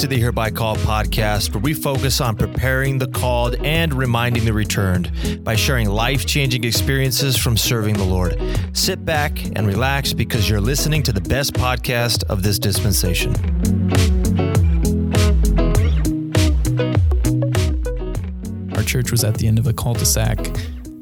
[0.00, 4.52] to the Hereby Called podcast, where we focus on preparing the called and reminding the
[4.54, 8.40] returned by sharing life changing experiences from serving the Lord.
[8.72, 13.34] Sit back and relax because you're listening to the best podcast of this dispensation.
[18.74, 20.38] Our church was at the end of a cul-de-sac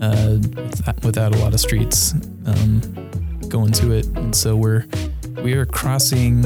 [0.00, 2.15] uh, without, without a lot of streets
[2.46, 2.80] um,
[3.48, 4.87] going to it, and so we're
[5.45, 6.42] we are crossing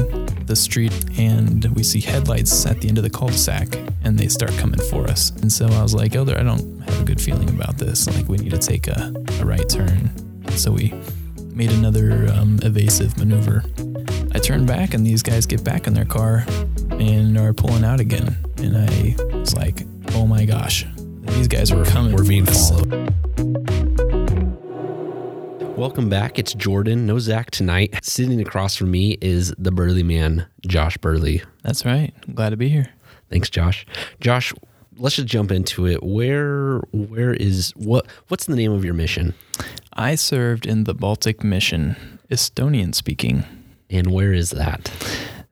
[0.53, 4.51] the street and we see headlights at the end of the cul-de-sac and they start
[4.57, 5.31] coming for us.
[5.41, 8.05] And so I was like, Elder, I don't have a good feeling about this.
[8.05, 10.11] Like we need to take a, a right turn.
[10.51, 10.93] So we
[11.55, 13.63] made another um, evasive maneuver.
[14.35, 16.45] I turn back and these guys get back in their car
[16.91, 18.37] and are pulling out again.
[18.57, 20.85] And I was like, oh my gosh,
[21.21, 22.15] these guys are coming.
[22.15, 23.72] We're being followed.
[25.83, 26.39] Welcome back.
[26.39, 27.93] It's Jordan, no Zach tonight.
[28.01, 31.43] Sitting across from me is the Burley man, Josh Burley.
[31.61, 32.13] That's right.
[32.25, 32.87] I'm glad to be here.
[33.29, 33.85] Thanks, Josh.
[34.21, 34.53] Josh,
[34.95, 36.01] let's just jump into it.
[36.01, 39.33] Where where is what what's the name of your mission?
[39.91, 41.97] I served in the Baltic Mission,
[42.31, 43.43] Estonian speaking.
[43.89, 44.89] And where is that?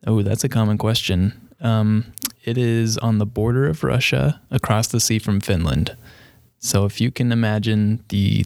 [0.08, 1.50] Oh, that's a common question.
[1.60, 2.14] Um,
[2.46, 5.98] it is on the border of Russia, across the sea from Finland.
[6.60, 8.46] So if you can imagine the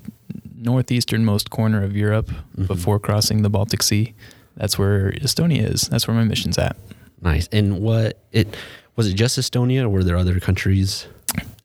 [0.65, 2.31] northeasternmost corner of Europe
[2.67, 4.13] before crossing the Baltic Sea,
[4.57, 5.83] that's where Estonia is.
[5.83, 6.75] That's where my mission's at.
[7.21, 7.47] Nice.
[7.51, 8.55] And what it
[8.95, 11.07] was it just Estonia or were there other countries?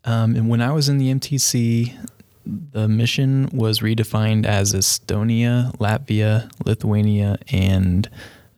[0.05, 1.95] Um, and when I was in the MTC,
[2.47, 8.09] the mission was redefined as Estonia, Latvia, Lithuania, and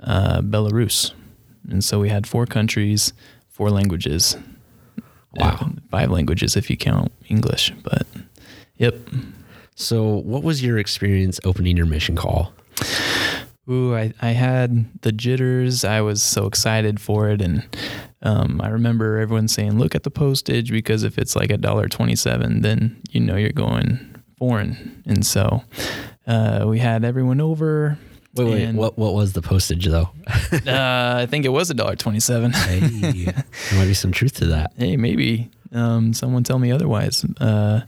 [0.00, 1.12] uh, Belarus.
[1.68, 3.12] And so we had four countries,
[3.50, 4.36] four languages.
[5.34, 5.58] Wow.
[5.60, 7.72] Uh, five languages if you count English.
[7.82, 8.06] But
[8.76, 8.94] yep.
[9.74, 12.52] So what was your experience opening your mission call?
[13.70, 15.84] Ooh, I, I had the jitters.
[15.84, 17.40] I was so excited for it.
[17.40, 17.64] And
[18.22, 21.88] um, I remember everyone saying, look at the postage because if it's like a dollar
[21.88, 25.02] twenty-seven, then you know you're going foreign.
[25.06, 25.62] And so
[26.26, 27.98] uh, we had everyone over.
[28.34, 30.10] Wait, wait, what what was the postage though?
[30.26, 32.52] uh, I think it was a dollar twenty-seven.
[32.52, 34.72] hey, there might be some truth to that.
[34.76, 37.24] hey, maybe um, someone tell me otherwise.
[37.40, 37.82] Uh,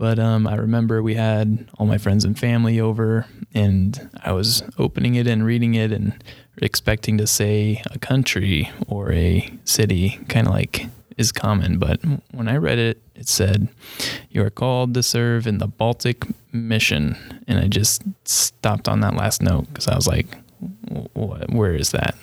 [0.00, 4.62] but um, I remember we had all my friends and family over, and I was
[4.78, 6.24] opening it and reading it and
[6.56, 10.86] expecting to say a country or a city, kind of like
[11.18, 11.78] is common.
[11.78, 12.00] But
[12.32, 13.68] when I read it, it said,
[14.30, 17.42] You are called to serve in the Baltic mission.
[17.46, 20.34] And I just stopped on that last note because I was like,
[21.12, 22.14] what, where is that?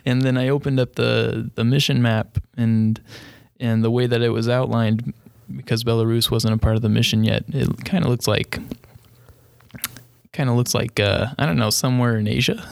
[0.06, 3.00] and then I opened up the the mission map and
[3.58, 5.12] and the way that it was outlined
[5.54, 7.44] because Belarus wasn't a part of the mission yet.
[7.48, 8.58] It kind of looks like
[10.38, 12.64] kind of looks like uh, I don't know somewhere in Asia,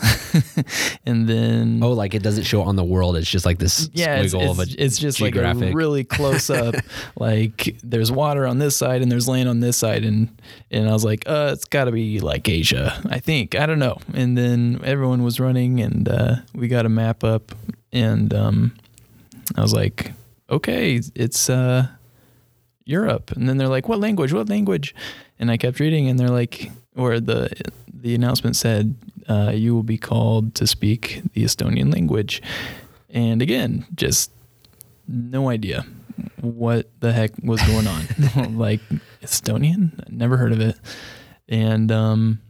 [1.07, 3.17] and then Oh, like it doesn't show on the world.
[3.17, 6.05] It's just like this yeah, it's, squiggle it's, of a it's just like a really
[6.17, 6.77] close up.
[7.17, 10.93] like there's water on this side and there's land on this side, and and I
[10.93, 13.57] was like, uh, it's got to be like Asia, I think.
[13.57, 13.99] I don't know.
[14.15, 17.53] And then everyone was running, and uh, we got a map up,
[17.93, 18.77] and um,
[19.57, 20.13] I was like,
[20.49, 21.89] okay, it's uh,
[22.87, 23.33] Europe.
[23.33, 24.33] And then they're like, what language?
[24.33, 24.95] What language?
[25.39, 27.51] And I kept reading, and they're like, or the
[27.93, 28.95] the announcement said,
[29.29, 32.41] uh, you will be called to speak the Estonian language.
[33.11, 34.31] And again, just
[35.09, 35.85] no idea
[36.41, 38.57] what the heck was going on.
[38.57, 38.81] like
[39.23, 40.77] Estonian, never heard of it.
[41.49, 42.41] And um,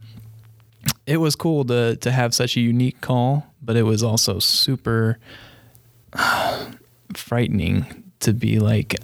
[1.05, 5.17] it was cool to to have such a unique call, but it was also super
[7.15, 8.95] frightening to be like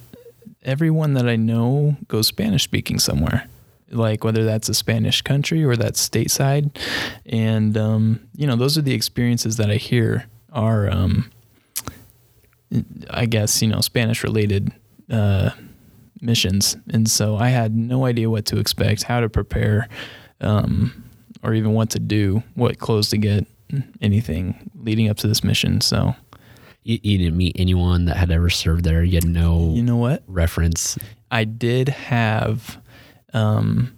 [0.63, 3.47] everyone that I know goes Spanish speaking somewhere.
[3.91, 6.75] Like whether that's a Spanish country or that's stateside,
[7.27, 11.29] and um, you know those are the experiences that I hear are, um,
[13.11, 14.71] I guess you know Spanish related
[15.11, 15.51] uh,
[16.21, 19.87] missions, and so I had no idea what to expect, how to prepare,
[20.41, 21.03] um,
[21.43, 23.45] or even what to do, what clothes to get,
[24.01, 25.81] anything leading up to this mission.
[25.81, 26.15] So
[26.83, 29.03] You, you didn't meet anyone that had ever served there.
[29.03, 30.23] You had no you know what?
[30.27, 30.97] reference.
[31.31, 32.79] I did have
[33.33, 33.97] um,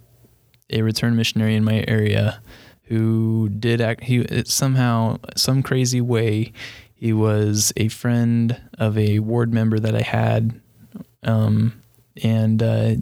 [0.70, 2.40] a return missionary in my area
[2.84, 4.04] who did act.
[4.04, 6.52] He it somehow some crazy way
[6.94, 10.58] he was a friend of a ward member that I had,
[11.22, 11.82] um,
[12.22, 12.94] and uh,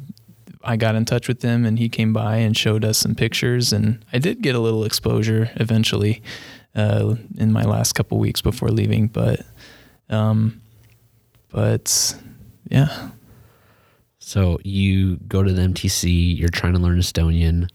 [0.65, 3.73] I got in touch with him, and he came by and showed us some pictures,
[3.73, 6.23] and I did get a little exposure eventually
[6.75, 9.41] uh, in my last couple weeks before leaving, but.
[10.11, 10.61] Um,
[11.51, 12.15] but
[12.71, 13.11] yeah,
[14.19, 16.39] So you go to the MTC.
[16.39, 17.69] You're trying to learn Estonian,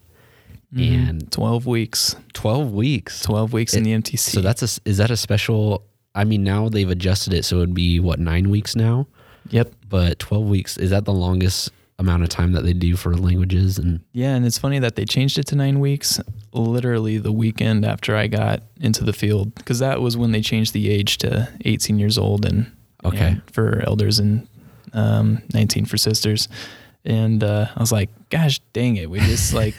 [0.72, 1.10] Mm-hmm.
[1.10, 3.22] and 12 weeks, 12 weeks.
[3.24, 4.20] 12 weeks in the MTC.
[4.20, 5.84] So that's a is that a special
[6.14, 9.08] I mean, now they've adjusted it so it would be what nine weeks now,
[9.50, 9.74] Yep.
[9.90, 13.78] but twelve weeks is that the longest amount of time that they do for languages?
[13.78, 16.20] And Yeah, and it's funny that they changed it to nine weeks
[16.52, 20.74] literally the weekend after I got into the field because that was when they changed
[20.74, 22.72] the age to 18 years old and
[23.06, 23.28] Okay.
[23.28, 24.48] and for elders and
[24.94, 26.48] um, 19 for sisters.
[27.06, 29.10] And uh, I was like, gosh dang it.
[29.10, 29.76] We just like,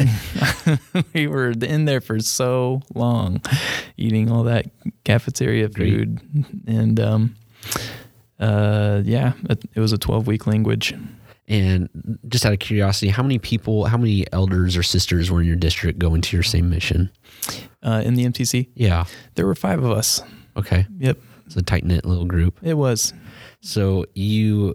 [1.14, 3.42] we were in there for so long
[3.98, 4.66] eating all that
[5.04, 5.90] cafeteria Great.
[5.92, 6.20] food.
[6.66, 7.36] And um,
[8.38, 10.94] uh, yeah, it, it was a 12 week language.
[11.50, 15.46] And just out of curiosity, how many people, how many elders or sisters were in
[15.46, 17.10] your district going to your same mission?
[17.82, 19.04] Uh, in the MTC, Yeah.
[19.34, 20.22] there were five of us.
[20.56, 20.86] Okay.
[20.98, 22.58] Yep, It's a tight knit little group.
[22.62, 23.12] it was.
[23.60, 24.74] So you,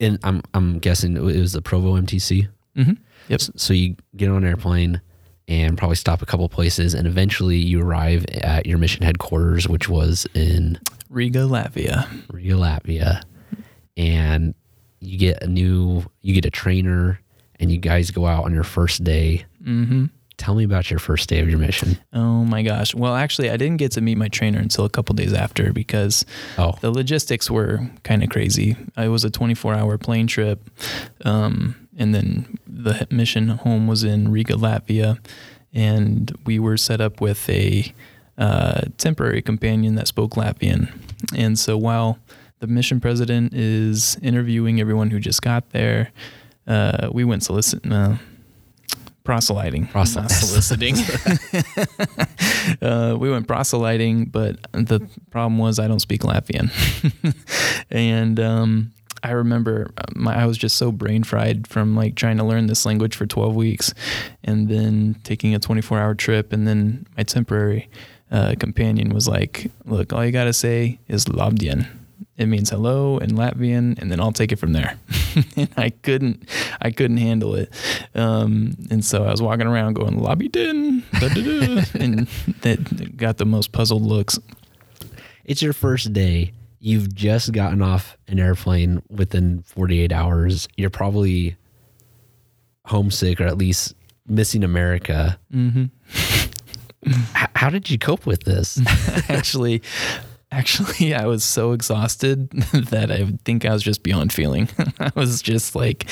[0.00, 2.48] and I'm I'm guessing it was the Provo MTC.
[2.76, 2.92] Mm-hmm.
[3.28, 3.40] Yep.
[3.56, 5.00] So you get on an airplane
[5.48, 9.88] and probably stop a couple places, and eventually you arrive at your mission headquarters, which
[9.88, 12.06] was in Riga, Latvia.
[12.32, 13.22] Riga, Latvia,
[13.96, 14.54] and
[15.00, 17.20] you get a new, you get a trainer,
[17.60, 19.44] and you guys go out on your first day.
[19.62, 20.06] Mm-hmm.
[20.36, 21.98] Tell me about your first day of your mission.
[22.12, 22.94] Oh my gosh.
[22.94, 26.26] Well, actually, I didn't get to meet my trainer until a couple days after because
[26.58, 28.76] Oh, the logistics were kind of crazy.
[28.98, 30.68] It was a 24 hour plane trip.
[31.24, 35.18] Um, and then the mission home was in Riga, Latvia.
[35.72, 37.90] And we were set up with a
[38.36, 40.92] uh, temporary companion that spoke Latvian.
[41.34, 42.18] And so while
[42.66, 46.10] the mission president is interviewing everyone who just got there,
[46.66, 47.80] uh, we went solicit.
[47.90, 48.16] Uh,
[49.22, 50.94] proselyting, Proselyt- not soliciting.
[52.82, 56.70] uh, we went proselyting, but the problem was I don't speak Latvian,
[57.90, 58.92] and um,
[59.22, 62.84] I remember my I was just so brain fried from like trying to learn this
[62.86, 63.94] language for 12 weeks,
[64.44, 67.88] and then taking a 24 hour trip, and then my temporary
[68.30, 71.86] uh, companion was like, "Look, all you gotta say is Labdien."
[72.38, 74.98] It means hello in Latvian, and then I'll take it from there.
[75.56, 76.46] and I couldn't,
[76.82, 77.72] I couldn't handle it,
[78.14, 81.02] um, and so I was walking around going Labdien,
[82.00, 82.28] and
[82.60, 84.38] that got the most puzzled looks.
[85.44, 86.52] it's your first day.
[86.78, 90.68] You've just gotten off an airplane within 48 hours.
[90.76, 91.56] You're probably
[92.84, 93.94] homesick or at least
[94.28, 95.38] missing America.
[95.52, 95.86] Mm-hmm.
[97.06, 98.80] H- how did you cope with this?
[99.28, 99.82] actually
[100.52, 104.68] actually i was so exhausted that i think i was just beyond feeling
[105.00, 106.06] i was just like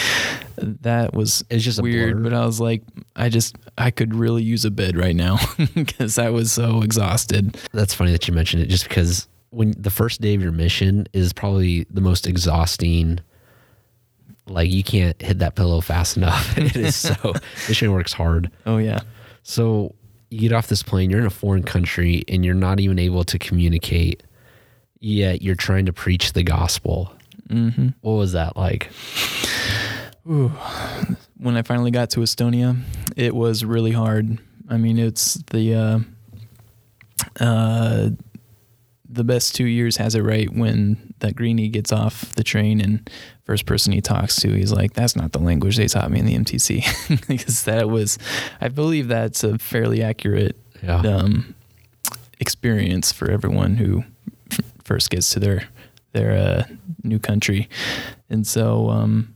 [0.59, 2.83] that was It's just weird but i was like
[3.17, 5.39] i just i could really use a bed right now
[5.75, 9.91] because i was so exhausted That's funny that you mentioned it just because when the
[9.91, 13.21] first day of your mission is probably the most exhausting.
[14.49, 16.59] Like you can't hit that pillow fast enough.
[16.59, 17.15] it is so
[17.69, 18.51] mission works hard.
[18.67, 18.99] oh yeah
[19.45, 19.95] So
[20.35, 23.23] you get off this plane, you're in a foreign country and you're not even able
[23.25, 24.23] to communicate,
[24.99, 27.13] yet you're trying to preach the gospel.
[27.49, 27.89] mm-hmm.
[28.01, 28.91] What was that like?
[31.39, 32.81] when i finally got to estonia
[33.15, 34.39] it was really hard
[34.71, 35.99] i mean it's the uh,
[37.45, 38.09] uh,
[39.07, 43.11] the best two years has it right when that greenie gets off the train and
[43.45, 46.27] first person he talks to he's like that's not the language they taught me in
[46.27, 46.83] the mtc
[47.29, 48.19] because that was
[48.61, 51.01] i believe that's a fairly accurate Yeah.
[51.01, 51.55] um,
[52.41, 54.05] experience for everyone who
[54.51, 55.69] f- first gets to their
[56.13, 56.63] their uh,
[57.03, 57.69] new country
[58.31, 59.35] and so um,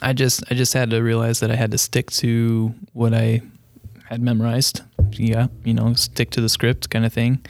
[0.00, 3.42] I just I just had to realize that I had to stick to what I
[4.08, 4.80] had memorized.
[5.12, 7.44] Yeah, you know, stick to the script kind of thing.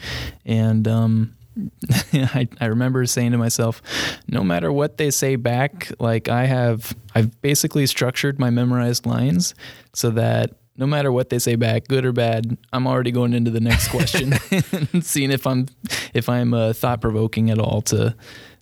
[0.45, 1.35] And um,
[2.13, 3.81] I I remember saying to myself,
[4.27, 9.53] no matter what they say back, like I have I've basically structured my memorized lines
[9.93, 13.51] so that no matter what they say back, good or bad, I'm already going into
[13.51, 14.33] the next question
[14.71, 15.67] and seeing if I'm
[16.13, 18.15] if I'm uh, thought provoking at all to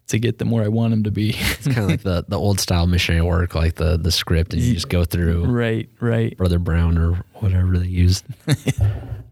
[0.08, 1.30] to get them where I want them to be.
[1.30, 4.62] It's kind of like the, the old style missionary work, like the, the script, and
[4.62, 6.36] you just go through right, right.
[6.38, 8.26] Brother Brown or whatever they used.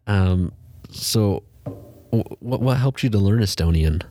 [0.08, 0.54] um,
[0.90, 1.44] so,
[2.12, 4.04] what, what helped you to learn Estonian?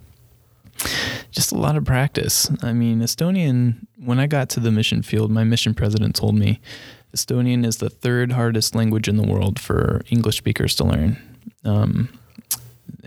[1.31, 2.51] just a lot of practice.
[2.63, 6.61] I mean, Estonian, when I got to the mission field, my mission president told me
[7.15, 11.17] Estonian is the third hardest language in the world for English speakers to learn.
[11.65, 12.09] Um,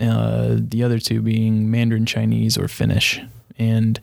[0.00, 3.20] uh, the other two being Mandarin Chinese or Finnish.
[3.58, 4.00] And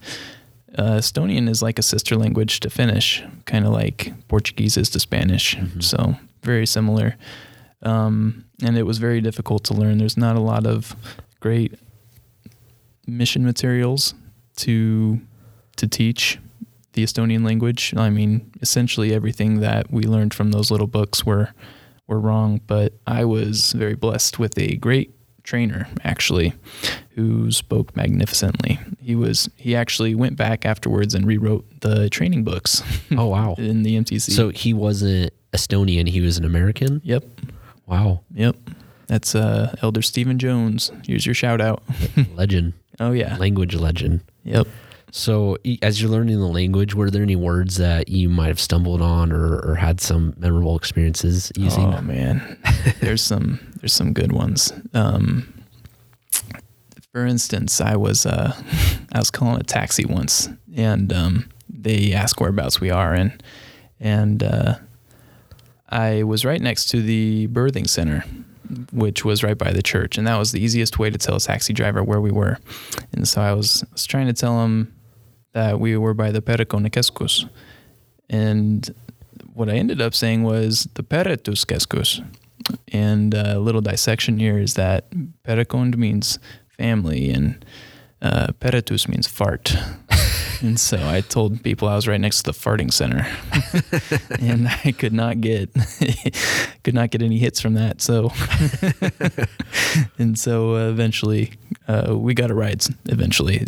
[0.78, 5.00] uh, Estonian is like a sister language to Finnish, kind of like Portuguese is to
[5.00, 5.58] Spanish.
[5.80, 7.16] So, very similar.
[7.82, 9.98] Um, and it was very difficult to learn.
[9.98, 10.96] There's not a lot of
[11.40, 11.74] great
[13.08, 14.14] mission materials
[14.58, 15.20] to
[15.78, 16.38] to teach
[16.94, 17.94] the Estonian language.
[17.96, 21.50] I mean, essentially everything that we learned from those little books were
[22.08, 25.14] were wrong, but I was very blessed with a great
[25.44, 26.54] trainer actually,
[27.16, 28.78] who spoke magnificently.
[29.02, 33.56] He was he actually went back afterwards and rewrote the training books Oh wow.
[33.58, 34.32] in the MTC.
[34.32, 37.02] So he wasn't Estonian, he was an American?
[37.04, 37.24] yep,
[37.90, 38.22] Wow.
[38.34, 38.56] yep.
[39.08, 40.92] That's uh, Elder Stephen Jones.
[41.06, 41.82] Here's your shout out.
[42.36, 42.74] Legend.
[43.00, 43.38] Oh yeah.
[43.38, 44.22] Language legend.
[44.44, 44.68] Yep.
[45.12, 49.02] So, as you're learning the language, were there any words that you might have stumbled
[49.02, 51.92] on or, or had some memorable experiences using?
[51.92, 52.60] Oh man,
[53.02, 54.72] there's some there's some good ones.
[54.94, 55.52] Um,
[57.12, 58.54] for instance, I was uh,
[59.12, 63.42] I was calling a taxi once, and um, they ask whereabouts we are, and
[64.00, 64.76] and uh,
[65.90, 68.24] I was right next to the birthing center,
[68.92, 71.40] which was right by the church, and that was the easiest way to tell a
[71.40, 72.58] taxi driver where we were.
[73.12, 74.94] And so I was, was trying to tell him
[75.54, 77.50] that we were by the Perikonekeskus,
[78.30, 78.94] and
[79.54, 82.26] what I ended up saying was the Peretus Keskus.
[82.94, 85.10] And uh, a little dissection here is that
[85.44, 86.40] Perikond means
[86.78, 87.66] family and
[88.22, 89.76] uh, Peretus means fart.
[90.62, 93.26] and so I told people I was right next to the farting center,
[94.40, 95.70] and I could not get
[96.84, 98.02] could not get any hits from that.
[98.02, 98.32] So,
[100.18, 101.54] and so uh, eventually
[101.88, 102.84] uh, we got a ride.
[103.06, 103.62] Eventually,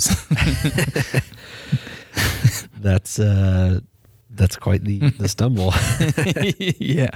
[2.79, 3.79] That's uh,
[4.31, 5.73] that's quite the, the stumble.
[6.79, 7.11] yeah.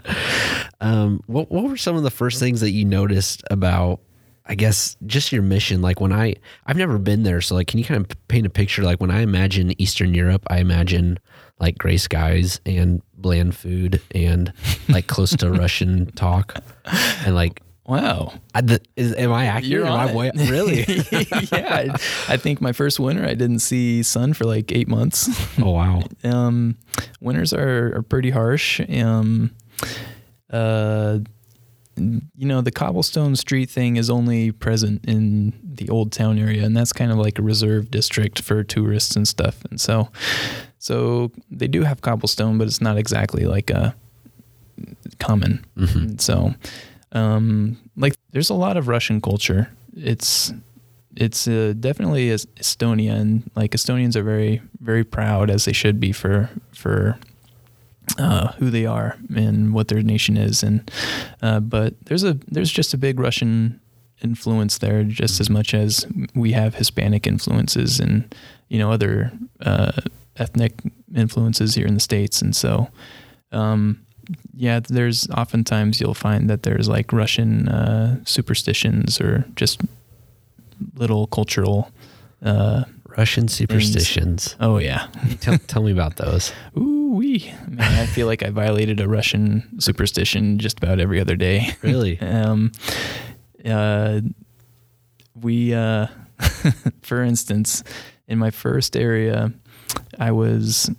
[0.82, 4.00] Um, what what were some of the first things that you noticed about?
[4.48, 5.82] I guess just your mission.
[5.82, 6.36] Like when I
[6.68, 8.84] I've never been there, so like, can you kind of paint a picture?
[8.84, 11.20] Like when I imagine Eastern Europe, I imagine
[11.60, 14.52] like gray skies and bland food and
[14.90, 16.56] like close to Russian talk
[17.26, 17.62] and like.
[17.88, 18.34] Wow.
[18.56, 19.66] I, the, is, am I accurate?
[19.66, 20.86] You're Am I way- really?
[21.12, 21.90] yeah, I,
[22.28, 25.30] I think my first winter I didn't see sun for like eight months.
[25.60, 26.02] oh wow!
[26.24, 26.78] Um,
[27.22, 28.82] winters are, are pretty harsh.
[28.90, 29.52] Um,
[30.50, 31.20] uh,
[31.98, 36.76] you know, the cobblestone street thing is only present in the old town area, and
[36.76, 39.64] that's kind of like a reserve district for tourists and stuff.
[39.70, 40.10] And so,
[40.80, 43.96] so they do have cobblestone, but it's not exactly like a
[45.20, 45.64] common.
[45.76, 46.54] And So,
[47.12, 49.70] um, like, there's a lot of Russian culture.
[49.96, 50.54] It's
[51.16, 56.12] it's uh, definitely Es- Estonia, like Estonians are very very proud as they should be
[56.12, 57.18] for for
[58.18, 60.90] uh, who they are and what their nation is, and
[61.42, 63.80] uh, but there's a there's just a big Russian
[64.24, 68.34] influence there, just as much as we have Hispanic influences and
[68.70, 69.32] you know other
[69.62, 69.92] uh,
[70.38, 70.74] ethnic
[71.16, 72.90] influences here in the states, and so.
[73.52, 74.02] Um,
[74.56, 79.82] yeah, there's oftentimes you'll find that there's like Russian uh, superstitions or just
[80.96, 81.92] little cultural.
[82.44, 82.86] Uh,
[83.18, 84.56] Russian superstitions.
[84.60, 85.08] oh yeah,
[85.42, 86.52] tell, tell me about those.
[86.78, 87.80] ooh wee, man!
[87.80, 91.76] I feel like I violated a Russian superstition just about every other day.
[91.82, 92.20] Really?
[92.26, 92.72] Um,
[93.66, 94.22] uh,
[95.36, 96.08] we, uh,
[97.02, 97.84] for instance,
[98.28, 99.54] in my first area,
[100.20, 100.90] I was,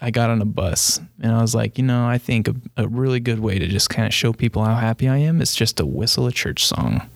[0.00, 2.88] I got on a bus and I was like, you know, I think a, a
[2.88, 5.76] really good way to just kind of show people how happy I am is just
[5.78, 7.08] to whistle a church song.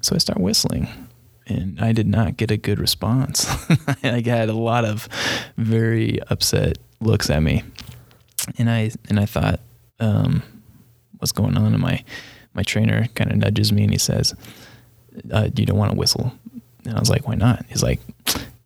[0.00, 0.88] So I start whistling.
[1.46, 3.48] And I did not get a good response.
[4.04, 5.08] I had a lot of
[5.56, 7.62] very upset looks at me,
[8.58, 9.60] and I and I thought,
[9.98, 10.42] um,
[11.18, 11.72] what's going on?
[11.72, 12.02] And my
[12.54, 14.34] my trainer kind of nudges me and he says,
[15.32, 16.32] uh, "You don't want to whistle."
[16.84, 18.00] And I was like, "Why not?" He's like,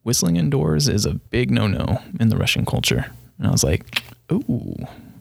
[0.02, 3.06] "Whistling indoors is a big no-no in the Russian culture."
[3.38, 4.76] And I was like, "Ooh,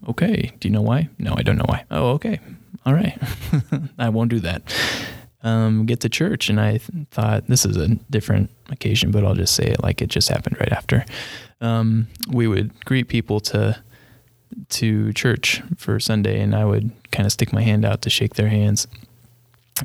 [0.08, 0.52] okay.
[0.60, 1.86] Do you know why?" No, I don't know why.
[1.92, 2.40] Oh, okay.
[2.86, 3.18] All right.
[3.98, 4.62] I won't do that.
[5.44, 9.36] Um, get to church, and I th- thought this is a different occasion, but I'll
[9.36, 11.06] just say it like it just happened right after.
[11.60, 13.78] Um, we would greet people to
[14.70, 18.36] to church for Sunday, and I would kind of stick my hand out to shake
[18.36, 18.88] their hands.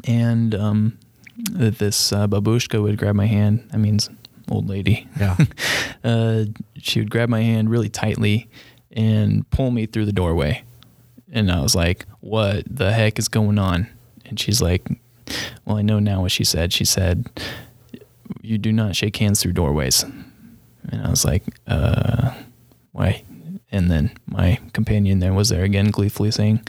[0.04, 0.98] And um,
[1.36, 3.68] this uh, babushka would grab my hand.
[3.70, 4.10] That means
[4.50, 5.08] old lady.
[5.18, 5.36] Yeah.
[6.04, 6.44] uh,
[6.76, 8.48] she would grab my hand really tightly
[8.92, 10.62] and pull me through the doorway.
[11.30, 13.88] And I was like, "What the heck is going on?"
[14.24, 14.88] And she's like,
[15.64, 16.72] "Well, I know now what she said.
[16.72, 17.28] She said."
[18.42, 20.04] You do not shake hands through doorways.
[20.90, 22.30] And I was like, uh,
[22.92, 23.22] why?
[23.70, 26.60] And then my companion there was there again, gleefully saying,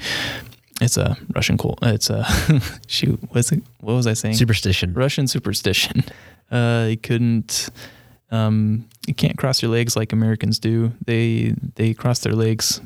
[0.81, 1.79] "It's a Russian cult.
[1.81, 2.25] It's a
[2.87, 3.19] shoot.
[3.29, 3.63] What's it?
[3.79, 4.35] What was I saying?
[4.35, 4.93] Superstition.
[4.93, 6.03] Russian superstition.
[6.51, 7.69] Uh, you couldn't.
[8.31, 10.93] Um, you can't cross your legs like Americans do.
[11.05, 12.81] They they cross their legs,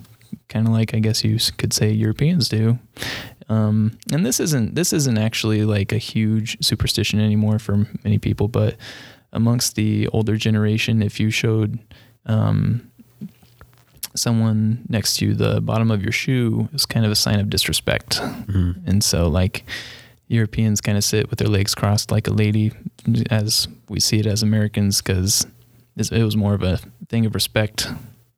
[0.49, 2.77] kind of like I guess you could say Europeans do.
[3.50, 8.47] Um, and this isn't this isn't actually like a huge superstition anymore for many people,
[8.47, 8.75] but
[9.33, 11.79] amongst the older generation, if you showed
[12.25, 12.89] um,
[14.15, 17.39] someone next to you the bottom of your shoe, it was kind of a sign
[17.39, 18.19] of disrespect.
[18.21, 18.88] Mhm.
[18.88, 19.65] And so, like,
[20.27, 22.71] Europeans kind of sit with their legs crossed like a lady,
[23.29, 25.45] as we see it as Americans, because
[25.97, 27.88] it was more of a thing of respect.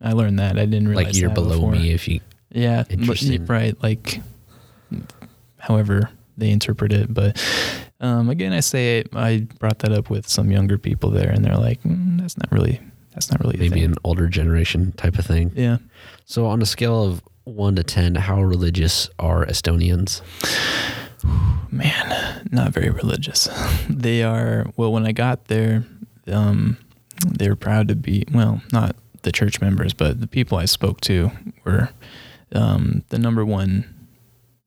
[0.01, 0.57] I learned that.
[0.57, 1.71] I didn't realize like you're below before.
[1.71, 2.19] me if you.
[2.51, 2.83] Yeah,
[3.47, 3.75] right.
[3.83, 4.21] Like,
[5.67, 7.41] however they interpret it, but
[8.01, 11.43] um, again, I say it, I brought that up with some younger people there, and
[11.43, 12.79] they're like, mm, "That's not really,
[13.13, 15.51] that's not really Maybe an older generation type of thing.
[15.55, 15.77] yeah.
[16.25, 20.21] So, on a scale of one to 10, how religious are Estonians?
[21.71, 23.47] man, not very religious.
[23.89, 24.91] they are well.
[24.91, 25.85] When I got there,
[26.27, 26.77] um,
[27.27, 31.01] they were proud to be well, not the church members, but the people I spoke
[31.01, 31.31] to
[31.63, 31.89] were
[32.53, 33.85] um, the number one.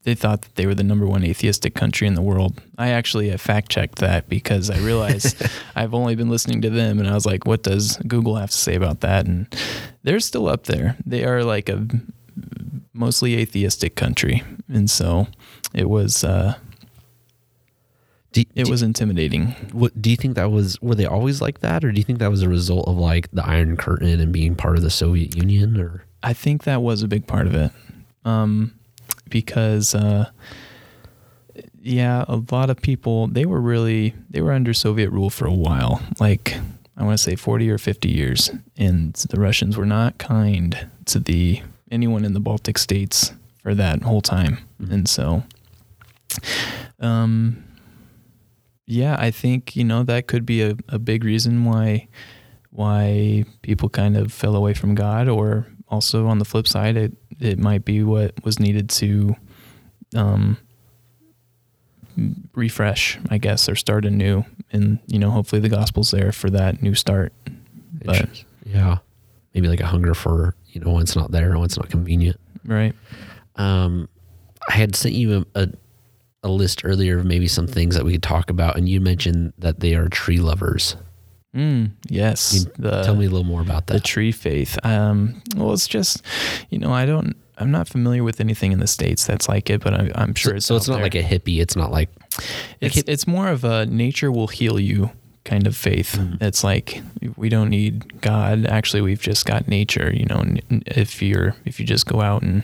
[0.08, 2.62] They thought that they were the number one atheistic country in the world.
[2.78, 5.42] I actually fact checked that because I realized
[5.76, 8.56] I've only been listening to them, and I was like, "What does Google have to
[8.56, 9.54] say about that?" And
[10.04, 10.96] they're still up there.
[11.04, 11.86] They are like a
[12.94, 15.26] mostly atheistic country, and so
[15.74, 16.24] it was.
[16.24, 16.54] Uh,
[18.32, 19.48] Do, it do- was intimidating.
[19.72, 20.80] What do you think that was?
[20.80, 23.30] Were they always like that, or do you think that was a result of like
[23.30, 25.78] the Iron Curtain and being part of the Soviet Union?
[25.78, 27.72] Or I think that was a big part of it.
[28.24, 28.72] Um,
[29.30, 30.30] because, uh,
[31.80, 35.52] yeah, a lot of people, they were really, they were under Soviet rule for a
[35.52, 36.00] while.
[36.20, 36.56] Like,
[36.96, 38.50] I want to say 40 or 50 years.
[38.76, 43.32] And the Russians were not kind to the, anyone in the Baltic states
[43.62, 44.58] for that whole time.
[44.90, 45.44] And so,
[47.00, 47.64] um,
[48.86, 52.08] yeah, I think, you know, that could be a, a big reason why,
[52.70, 57.12] why people kind of fell away from God, or also on the flip side, it
[57.40, 59.36] it might be what was needed to
[60.16, 60.56] um,
[62.54, 64.44] refresh, I guess, or start anew.
[64.72, 67.32] And you know, hopefully, the gospel's there for that new start.
[68.04, 68.98] But yeah,
[69.54, 72.38] maybe like a hunger for you know when it's not there, when it's not convenient.
[72.64, 72.94] right,
[73.56, 74.08] Um,
[74.68, 75.68] I had sent you a, a
[76.44, 79.52] a list earlier of maybe some things that we could talk about, and you mentioned
[79.58, 80.96] that they are tree lovers.
[81.58, 82.66] Mm, yes.
[82.78, 83.94] The, Tell me a little more about that.
[83.94, 84.78] the tree faith.
[84.84, 86.22] Um, well, it's just,
[86.70, 87.36] you know, I don't.
[87.60, 90.52] I'm not familiar with anything in the states that's like it, but I, I'm sure
[90.52, 91.02] so, it's so it's not there.
[91.02, 91.60] like a hippie.
[91.60, 92.08] It's not like
[92.80, 95.10] It's it's more of a nature will heal you
[95.44, 96.14] kind of faith.
[96.16, 96.40] Mm.
[96.40, 97.02] It's like
[97.36, 98.64] we don't need God.
[98.66, 100.12] Actually, we've just got nature.
[100.14, 100.44] You know,
[100.86, 102.62] if you're if you just go out and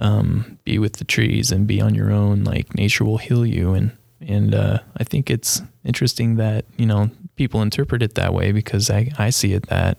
[0.00, 3.74] um, be with the trees and be on your own, like nature will heal you.
[3.74, 8.52] And and uh, I think it's interesting that you know people interpret it that way
[8.52, 9.98] because I I see it that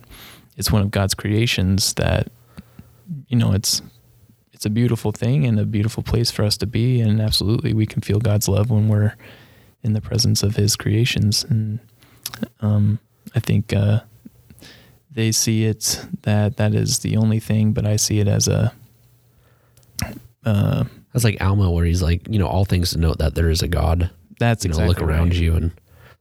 [0.58, 2.29] it's one of God's creations that
[3.27, 3.82] you know it's
[4.60, 6.99] it's a beautiful thing and a beautiful place for us to be.
[6.99, 9.15] And absolutely we can feel God's love when we're
[9.84, 11.45] in the presence of his creations.
[11.45, 11.79] And
[12.60, 12.99] um,
[13.34, 14.01] I think uh,
[15.10, 18.73] they see it that that is the only thing but I see it as a
[20.43, 20.84] uh,
[21.23, 23.62] that's like Alma, where he's like, you know, all things to note that there is
[23.62, 24.10] a God.
[24.39, 25.39] that's you know, exactly look around right.
[25.39, 25.71] you, and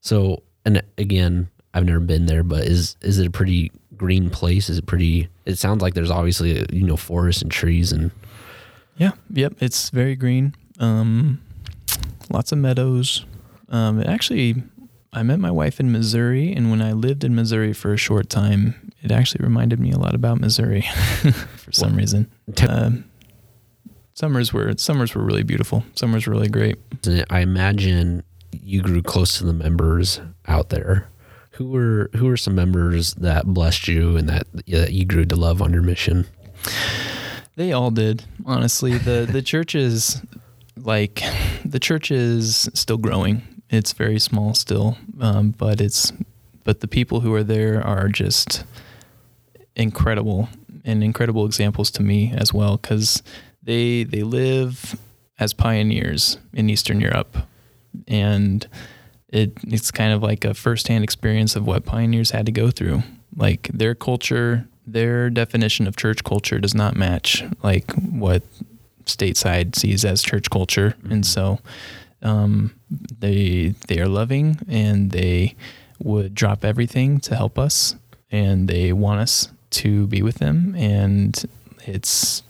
[0.01, 4.69] so and again, I've never been there, but is is it a pretty green place?
[4.69, 5.29] Is it pretty?
[5.47, 8.11] It sounds like there's obviously you know forests and trees and
[8.97, 10.55] Yeah, yep, it's very green.
[10.79, 11.41] Um,
[12.31, 13.25] lots of meadows.
[13.71, 14.63] Um, it actually,
[15.13, 18.31] I met my wife in Missouri, and when I lived in Missouri for a short
[18.31, 20.83] time, it actually reminded me a lot about Missouri
[21.57, 22.31] for some reason.
[22.55, 23.05] Te- Um,
[24.19, 25.85] summers were summers were really beautiful.
[25.95, 26.77] Summers were really great.
[27.31, 31.09] I imagine you grew close to the members out there.
[31.53, 35.37] Who were who were some members that blessed you and that that you grew to
[35.37, 36.27] love on your mission?
[37.55, 38.99] They all did, honestly.
[38.99, 40.21] The the church is
[40.77, 41.23] like
[41.65, 43.43] the church is still growing.
[43.71, 46.13] It's very small still, um, but it's
[46.65, 48.65] but the people who are there are just
[49.77, 50.49] incredible
[50.85, 53.23] and incredible examples to me as well because
[53.69, 54.99] they they live
[55.39, 57.37] as pioneers in Eastern Europe,
[58.09, 58.67] and
[59.29, 63.03] it it's kind of like a firsthand experience of what pioneers had to go through.
[63.37, 68.43] Like their culture, their definition of church culture does not match like what
[69.05, 71.59] stateside sees as church culture, and so
[72.23, 72.75] um,
[73.21, 75.55] they they are loving and they
[76.03, 77.97] would drop everything to help us,
[78.31, 81.45] and they want us to be with them, and
[81.85, 82.43] it's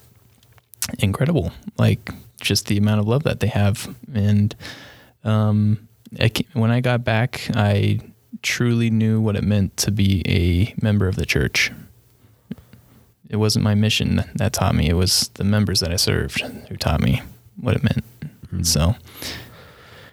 [0.99, 1.53] incredible.
[1.79, 4.55] Like just the amount of love that they have, and
[5.25, 8.01] um, I when I got back, I
[8.43, 11.73] truly knew what it meant to be a member of the church.
[13.29, 16.77] It wasn't my mission that taught me; it was the members that I served who
[16.77, 17.23] taught me
[17.61, 18.05] what it meant.
[18.67, 18.95] So,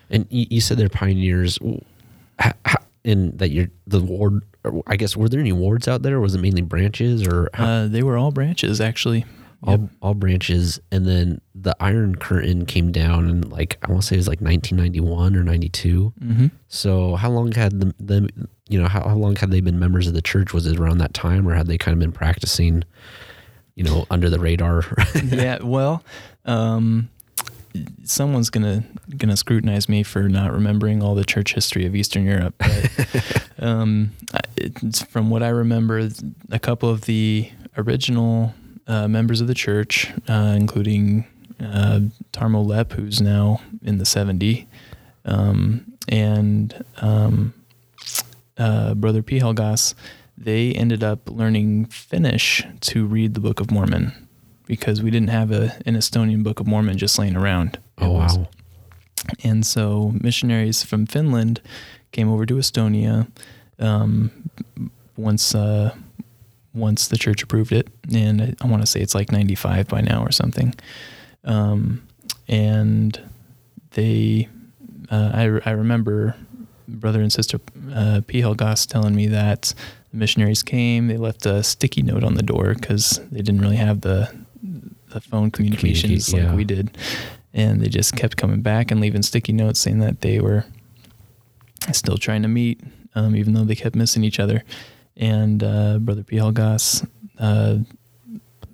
[0.09, 1.57] And you, said they're pioneers.
[3.05, 4.41] And that you're the ward.
[4.87, 6.17] I guess were there any wards out there?
[6.17, 7.49] Or was it mainly branches or?
[7.53, 9.25] How, uh, they were all branches actually.
[9.65, 9.89] All, Yep.
[10.01, 14.15] all branches, and then the Iron Curtain came down, and like I want to say
[14.15, 16.13] it was like 1991 or 92.
[16.21, 16.47] Mm-hmm.
[16.67, 18.29] So how long had the, the
[18.69, 20.53] you know how, how long had they been members of the church?
[20.53, 22.83] Was it around that time, or had they kind of been practicing,
[23.75, 24.83] you know, under the radar?
[25.25, 26.03] yeah, well,
[26.45, 27.09] um,
[28.03, 28.83] someone's gonna
[29.17, 32.55] gonna scrutinize me for not remembering all the church history of Eastern Europe.
[32.57, 34.11] But, um,
[34.57, 36.09] it's, from what I remember,
[36.51, 38.53] a couple of the original
[38.87, 41.25] uh, members of the church, uh, including
[41.59, 44.67] uh, Tarmo Lep, who's now in the seventy,
[45.25, 47.53] um, and um,
[48.57, 49.39] uh, Brother P.
[49.39, 49.93] Helgas,
[50.37, 54.27] they ended up learning Finnish to read the Book of Mormon
[54.65, 57.79] because we didn't have a, an Estonian Book of Mormon just laying around.
[57.97, 58.47] Oh was- wow!
[59.43, 61.61] And so missionaries from Finland
[62.11, 63.27] came over to Estonia
[63.79, 64.31] um,
[65.17, 65.95] once uh,
[66.75, 69.87] once the church approved it, and I, I want to say it's like ninety five
[69.87, 70.75] by now or something.
[71.43, 72.05] Um,
[72.47, 73.19] and
[73.91, 74.47] they,
[75.09, 76.35] uh, I, I remember
[76.87, 77.59] brother and sister
[77.93, 78.41] uh, P.
[78.41, 79.73] Helgas telling me that
[80.11, 81.07] the missionaries came.
[81.07, 84.33] They left a sticky note on the door because they didn't really have the
[85.09, 86.47] the phone communications Communicate, yeah.
[86.49, 86.97] like we did,
[87.53, 90.65] and they just kept coming back and leaving sticky notes saying that they were
[91.91, 92.81] still trying to meet,
[93.15, 94.63] um, even though they kept missing each other.
[95.17, 96.37] And uh, brother P.
[96.37, 97.07] Helgas,
[97.39, 97.77] uh,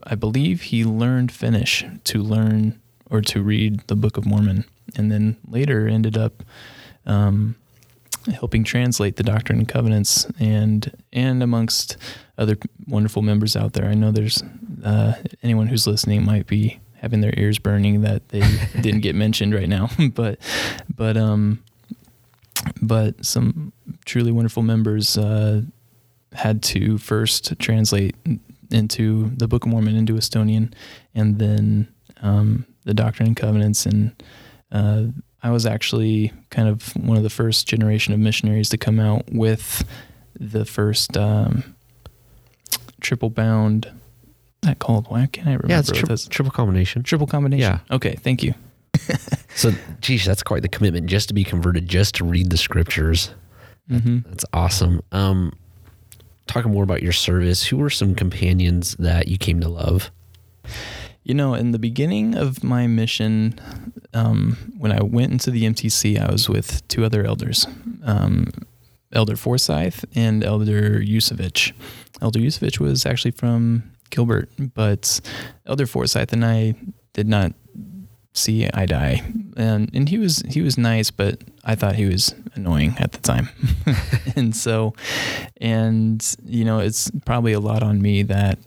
[0.03, 5.11] I believe he learned Finnish to learn or to read the Book of Mormon, and
[5.11, 6.43] then later ended up
[7.05, 7.55] um,
[8.33, 11.97] helping translate the Doctrine and Covenants, and and amongst
[12.37, 13.85] other wonderful members out there.
[13.85, 14.43] I know there's
[14.83, 18.41] uh, anyone who's listening might be having their ears burning that they
[18.81, 20.39] didn't get mentioned right now, but
[20.95, 21.63] but um
[22.81, 23.73] but some
[24.05, 25.61] truly wonderful members uh,
[26.33, 28.15] had to first translate
[28.71, 30.73] into the Book of Mormon into Estonian,
[31.13, 31.87] and then
[32.21, 33.85] um, the Doctrine and Covenants.
[33.85, 34.11] And
[34.71, 35.03] uh,
[35.43, 39.23] I was actually kind of one of the first generation of missionaries to come out
[39.31, 39.83] with
[40.39, 41.75] the first um,
[43.01, 43.91] triple bound.
[44.61, 45.07] That called?
[45.09, 45.67] Why can't I remember?
[45.69, 47.03] Yeah, it's tri- triple combination.
[47.03, 47.61] triple combination.
[47.89, 47.95] Yeah.
[47.95, 48.15] Okay.
[48.15, 48.53] Thank you.
[49.53, 53.31] So, geez, that's quite the commitment just to be converted, just to read the scriptures.
[53.89, 55.01] hmm That's awesome.
[55.11, 55.51] Um,
[56.51, 60.11] talking more about your service, who were some companions that you came to love?
[61.23, 63.59] You know, in the beginning of my mission,
[64.13, 67.67] um, when I went into the MTC, I was with two other elders,
[68.03, 68.47] um,
[69.13, 71.73] Elder Forsyth and Elder Yusevich.
[72.21, 75.21] Elder Yusevich was actually from Gilbert, but
[75.65, 76.75] Elder Forsyth and I
[77.13, 77.53] did not
[78.33, 79.21] see eye to eye,
[79.57, 83.19] and and he was he was nice, but I thought he was annoying at the
[83.19, 83.49] time,
[84.35, 84.93] and so,
[85.59, 88.59] and you know, it's probably a lot on me that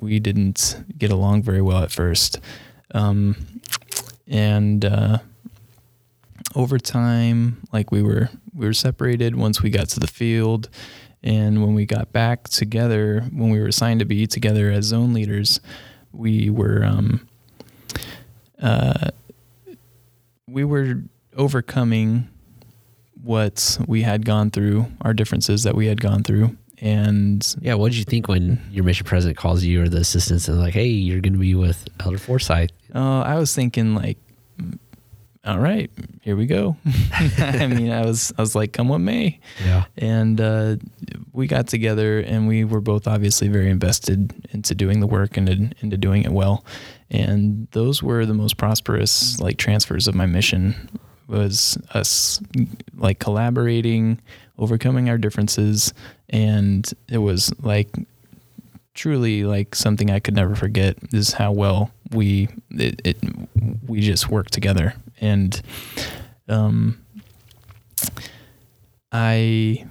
[0.00, 2.40] we didn't get along very well at first,
[2.94, 3.36] um,
[4.28, 5.18] and uh,
[6.54, 10.68] over time, like we were we were separated once we got to the field,
[11.22, 15.14] and when we got back together, when we were assigned to be together as zone
[15.14, 15.60] leaders,
[16.12, 16.84] we were.
[16.84, 17.28] Um,
[18.62, 19.10] uh,
[20.48, 21.02] we were
[21.36, 22.28] overcoming
[23.22, 27.90] what we had gone through, our differences that we had gone through, and Yeah, what
[27.92, 30.86] did you think when your mission president calls you or the assistants and like, hey,
[30.88, 32.70] you're going to be with Elder Forsyth?
[32.94, 34.18] uh, I was thinking like,
[34.60, 34.78] "Mm,
[35.44, 35.90] all right,
[36.22, 36.76] here we go.
[37.38, 39.84] I mean, I was I was like, come what may, Yeah.
[39.96, 40.76] and uh,
[41.32, 45.74] we got together, and we were both obviously very invested into doing the work and
[45.80, 46.64] into doing it well,
[47.10, 50.88] and those were the most prosperous like transfers of my mission
[51.28, 52.40] was us
[52.96, 54.20] like collaborating,
[54.58, 55.92] overcoming our differences,
[56.28, 57.88] and it was like
[58.94, 63.16] truly like something I could never forget is how well we it, it
[63.86, 64.94] we just worked together.
[65.20, 65.60] And
[66.48, 66.98] um
[69.12, 69.84] I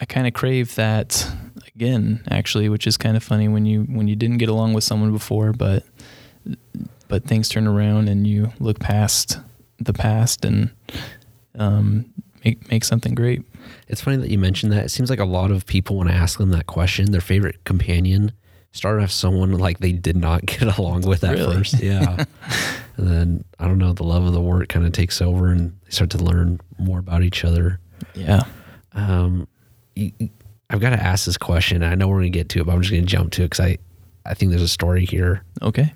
[0.00, 1.26] I kind of crave that
[1.74, 4.84] again actually which is kind of funny when you when you didn't get along with
[4.84, 5.84] someone before but
[7.08, 9.38] but things turn around and you look past
[9.78, 10.70] the past and
[11.58, 12.04] um
[12.44, 13.42] make make something great
[13.88, 14.84] It's funny that you mentioned that.
[14.84, 17.64] It seems like a lot of people, when I ask them that question, their favorite
[17.64, 18.32] companion
[18.72, 21.56] started off someone like they did not get along with at Really?
[21.56, 21.80] first.
[21.82, 22.24] Yeah.
[22.96, 25.72] and then, I don't know, the love of the work kind of takes over and
[25.84, 27.80] they start to learn more about each other.
[28.14, 28.44] yeah
[28.92, 29.48] Um,
[30.70, 31.82] I've got to ask this question.
[31.82, 33.42] I know we're going to get to it, but I'm just going to jump to
[33.42, 33.78] it because I,
[34.24, 35.42] I think there's a story here.
[35.62, 35.92] okay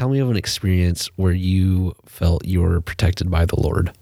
[0.00, 3.92] Tell me of an experience where you felt you were protected by the Lord.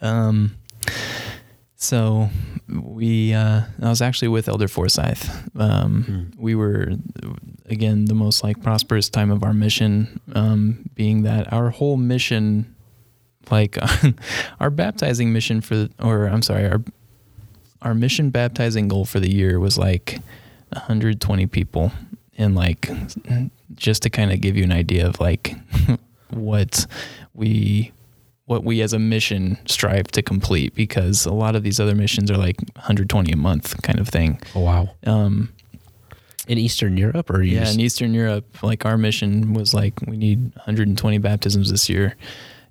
[0.00, 0.56] Um,
[1.76, 2.28] so
[2.68, 5.30] we, uh, I was actually with Elder Forsyth.
[5.56, 6.94] Um, We were
[7.66, 12.74] again the most like prosperous time of our mission, um, being that our whole mission,
[13.52, 13.78] like
[14.58, 16.82] our baptizing mission for, or I'm sorry, our
[17.80, 20.18] our mission baptizing goal for the year was like
[20.70, 21.92] 120 people,
[22.38, 22.88] and like
[23.74, 25.54] just to kind of give you an idea of like
[26.30, 26.86] what
[27.34, 27.92] we
[28.46, 32.30] what we as a mission strive to complete because a lot of these other missions
[32.30, 34.38] are like 120 a month kind of thing.
[34.54, 34.90] Oh wow.
[35.06, 35.50] Um,
[36.46, 40.16] In Eastern Europe, or yeah, just- in Eastern Europe, like our mission was like we
[40.18, 42.16] need 120 baptisms this year,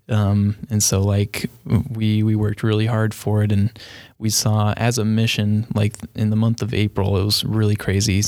[0.09, 1.49] um, and so like
[1.89, 3.77] we we worked really hard for it, and
[4.17, 8.21] we saw as a mission like in the month of April, it was really crazy.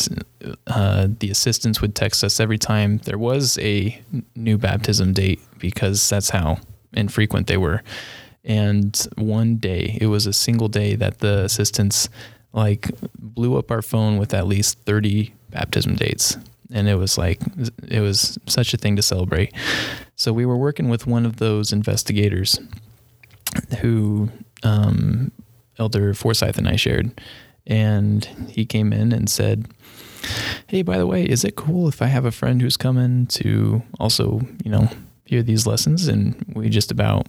[0.68, 4.02] Uh, the assistants would text us every time there was a
[4.36, 6.60] new baptism date because that's how
[6.94, 7.84] infrequent they were.
[8.46, 12.08] And one day, it was a single day that the assistants
[12.54, 16.38] like blew up our phone with at least 30 baptism dates.
[16.72, 17.40] And it was like,
[17.88, 19.54] it was such a thing to celebrate.
[20.16, 22.60] So we were working with one of those investigators
[23.80, 24.30] who
[24.64, 25.32] um,
[25.78, 27.20] Elder Forsyth and I shared.
[27.68, 29.68] And he came in and said,
[30.68, 33.84] Hey, by the way, is it cool if I have a friend who's coming to
[34.00, 34.90] also, you know,
[35.26, 36.08] hear these lessons?
[36.08, 37.28] And we just about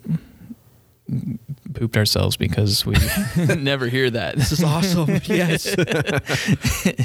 [1.74, 2.96] pooped ourselves because we
[3.56, 4.36] never hear that.
[4.36, 5.08] This is awesome.
[5.24, 5.74] yes.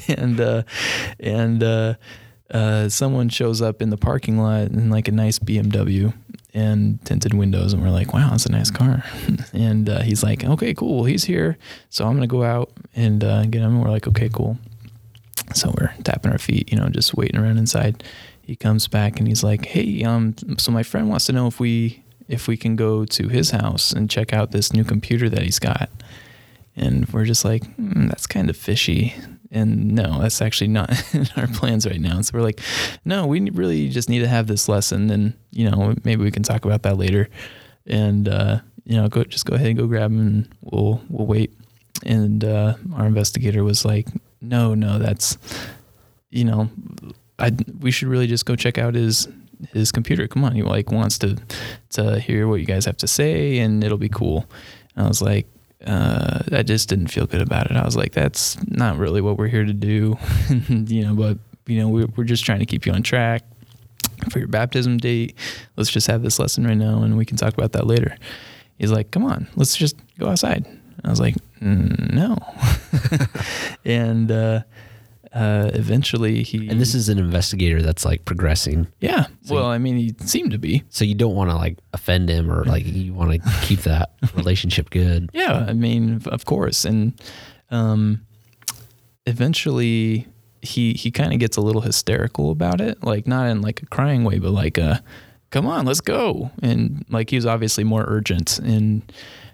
[0.09, 0.63] and uh,
[1.19, 1.93] and uh,
[2.51, 6.13] uh, someone shows up in the parking lot in like a nice BMW
[6.53, 9.03] and tinted windows, and we're like, "Wow, that's a nice car."
[9.53, 11.05] and uh, he's like, "Okay, cool.
[11.05, 11.57] He's here,
[11.89, 14.57] so I'm gonna go out and uh, get him." And we're like, "Okay, cool."
[15.53, 18.03] So we're tapping our feet, you know, just waiting around inside.
[18.41, 21.59] He comes back and he's like, "Hey, um, so my friend wants to know if
[21.59, 25.43] we if we can go to his house and check out this new computer that
[25.43, 25.89] he's got."
[26.75, 29.15] And we're just like, mm, "That's kind of fishy."
[29.53, 32.21] And no, that's actually not in our plans right now.
[32.21, 32.61] So we're like,
[33.03, 36.43] "No, we really just need to have this lesson, and you know, maybe we can
[36.43, 37.27] talk about that later."
[37.85, 41.27] And uh, you know, go just go ahead and go grab him, and we'll we'll
[41.27, 41.53] wait.
[42.05, 44.07] And uh, our investigator was like,
[44.41, 45.37] "No, no, that's."
[46.31, 46.69] you know,
[47.37, 49.27] I we should really just go check out his
[49.73, 50.27] his computer.
[50.27, 51.37] Come on, he like wants to
[51.91, 54.47] to hear what you guys have to say, and it'll be cool.
[54.95, 55.47] And I was like,
[55.85, 57.77] uh, I just didn't feel good about it.
[57.77, 60.17] I was like, that's not really what we're here to do,
[60.69, 61.15] you know.
[61.15, 63.43] But you know, we're we're just trying to keep you on track
[64.29, 65.35] for your baptism date.
[65.77, 68.15] Let's just have this lesson right now, and we can talk about that later.
[68.77, 70.65] He's like, come on, let's just go outside.
[71.03, 72.37] I was like, mm, no,
[73.85, 74.31] and.
[74.31, 74.61] uh
[75.33, 78.87] uh, eventually he And this is an investigator that's like progressing.
[78.99, 81.55] yeah So well you- i mean he seemed to be So you don't want to
[81.55, 85.29] like offend him or like you want to keep that relationship good.
[85.33, 87.13] yeah i mean of- course and
[87.71, 88.21] um
[89.25, 90.27] eventually
[90.61, 93.85] he he kind of gets a little hysterical about it like not in like a
[93.87, 95.01] crying way but like a
[95.49, 99.11] come on let's go and like he was obviously more urgent and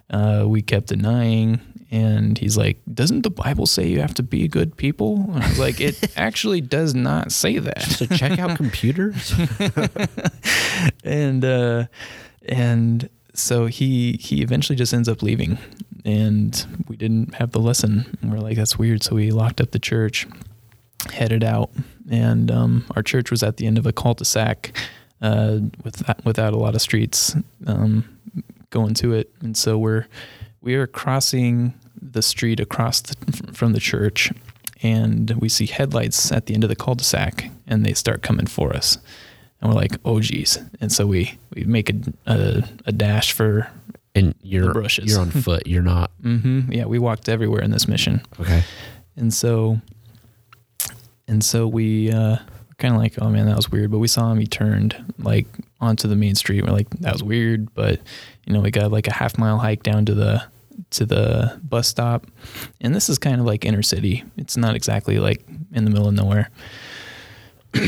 [0.09, 1.59] uh, we kept denying
[1.89, 5.25] and he's like doesn't the bible say you have to be good people?
[5.33, 7.81] And i was like it actually does not say that.
[7.83, 9.33] So check out computers.
[11.03, 11.85] and uh
[12.47, 15.57] and so he he eventually just ends up leaving.
[16.05, 18.17] And we didn't have the lesson.
[18.21, 19.03] And we're like that's weird.
[19.03, 20.27] So we locked up the church
[21.11, 21.69] headed out.
[22.09, 24.75] And um our church was at the end of a cul-de-sac
[25.21, 28.03] uh with without a lot of streets um
[28.71, 29.31] going to it.
[29.41, 30.05] And so we're
[30.67, 33.15] we are crossing the street across the,
[33.53, 34.31] from the church
[34.83, 38.75] and we see headlights at the end of the cul-de-sac and they start coming for
[38.75, 38.97] us.
[39.61, 40.59] And we're like oh geez.
[40.81, 43.69] And so we we make a a, a dash for
[44.13, 45.05] And you're bushes.
[45.09, 45.65] you're on foot.
[45.65, 48.21] You're not hmm yeah we walked everywhere in this mission.
[48.41, 48.61] Okay.
[49.15, 49.79] and so
[51.29, 52.37] and so we uh
[52.77, 53.89] kind of like oh man that was weird.
[53.89, 55.47] But we saw him he turned like
[55.79, 56.63] onto the main street.
[56.65, 57.73] We're like that was weird.
[57.73, 57.99] But
[58.45, 60.43] you know we got like a half mile hike down to the
[60.91, 62.27] to the bus stop
[62.81, 66.07] and this is kind of like inner city it's not exactly like in the middle
[66.07, 66.49] of nowhere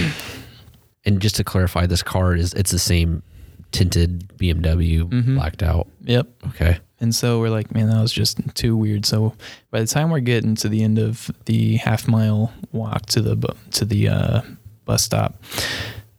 [1.06, 3.24] And just to clarify, this car is it's the same
[3.72, 5.36] tinted BMW Mhm.
[5.36, 5.88] blacked out.
[6.04, 6.80] yep Okay.
[7.00, 9.06] And so we're like, man, that was just too weird.
[9.06, 9.34] So
[9.72, 13.38] by the time we're getting to the end of the half mile walk to the
[13.72, 14.42] to the uh,
[14.86, 15.42] bus stop,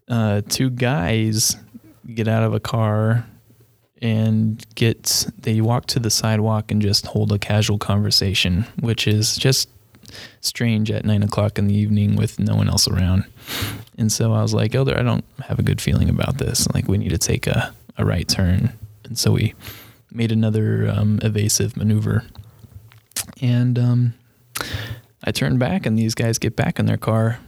[0.09, 1.57] uh, two guys
[2.15, 3.27] get out of a car
[4.03, 9.37] and get they walk to the sidewalk and just hold a casual conversation, which is
[9.37, 9.69] just
[10.41, 13.25] strange at nine o'clock in the evening with no one else around.
[13.99, 16.67] And so I was like, Elder, I don't have a good feeling about this.
[16.75, 18.73] Like we need to take a, a right turn.
[19.05, 19.55] And so we
[20.11, 22.25] made another um, evasive maneuver.
[23.41, 24.15] And um,
[25.25, 27.39] I turned back, and these guys get back in their car,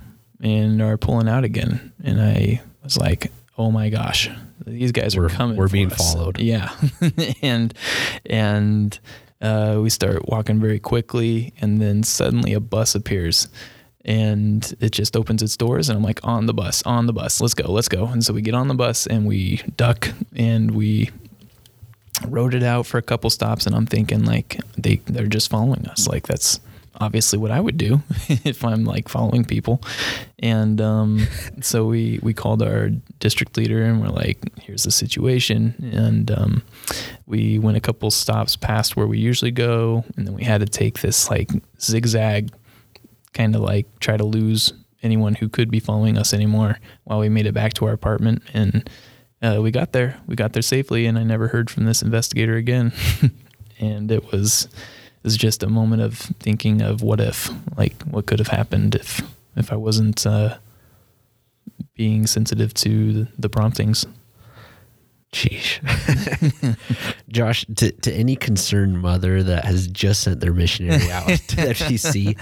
[0.41, 1.93] and are pulling out again.
[2.03, 4.31] And I was like, oh my gosh,
[4.67, 5.57] these guys are We're- coming.
[5.57, 6.15] we're being us.
[6.15, 6.39] followed.
[6.41, 6.75] Yeah.
[7.43, 7.75] and,
[8.27, 8.99] and,
[9.41, 13.49] uh, we start walking very quickly and then suddenly a bus appears
[14.05, 17.41] and it just opens its doors and I'm like on the bus, on the bus,
[17.41, 18.07] let's go, let's go.
[18.07, 21.11] And so we get on the bus and we duck and we
[22.29, 25.87] rode it out for a couple stops and I'm thinking like they they're just following
[25.89, 26.07] us.
[26.07, 26.61] Like that's
[27.01, 29.83] obviously what I would do if I'm like following people.
[30.39, 31.27] And um,
[31.61, 35.75] so we we called our district leader and we're like, here's the situation.
[35.93, 36.63] And um,
[37.27, 40.67] we went a couple stops past where we usually go, and then we had to
[40.67, 41.51] take this like
[41.81, 42.53] zigzag,
[43.33, 47.29] kind of like try to lose anyone who could be following us anymore while we
[47.29, 48.89] made it back to our apartment and.
[49.45, 50.21] Uh, we got there.
[50.29, 52.93] We got there safely, and I never heard from this investigator again.
[53.81, 54.69] and it was
[55.23, 59.23] was just a moment of thinking of what if, like what could have happened if
[59.57, 60.57] if I wasn't uh,
[61.95, 64.07] being sensitive to the, promptings.
[65.33, 65.81] Sheesh.
[67.29, 71.63] Josh, to, to any concerned mother that has just sent their missionary out to the
[71.63, 72.37] FCC,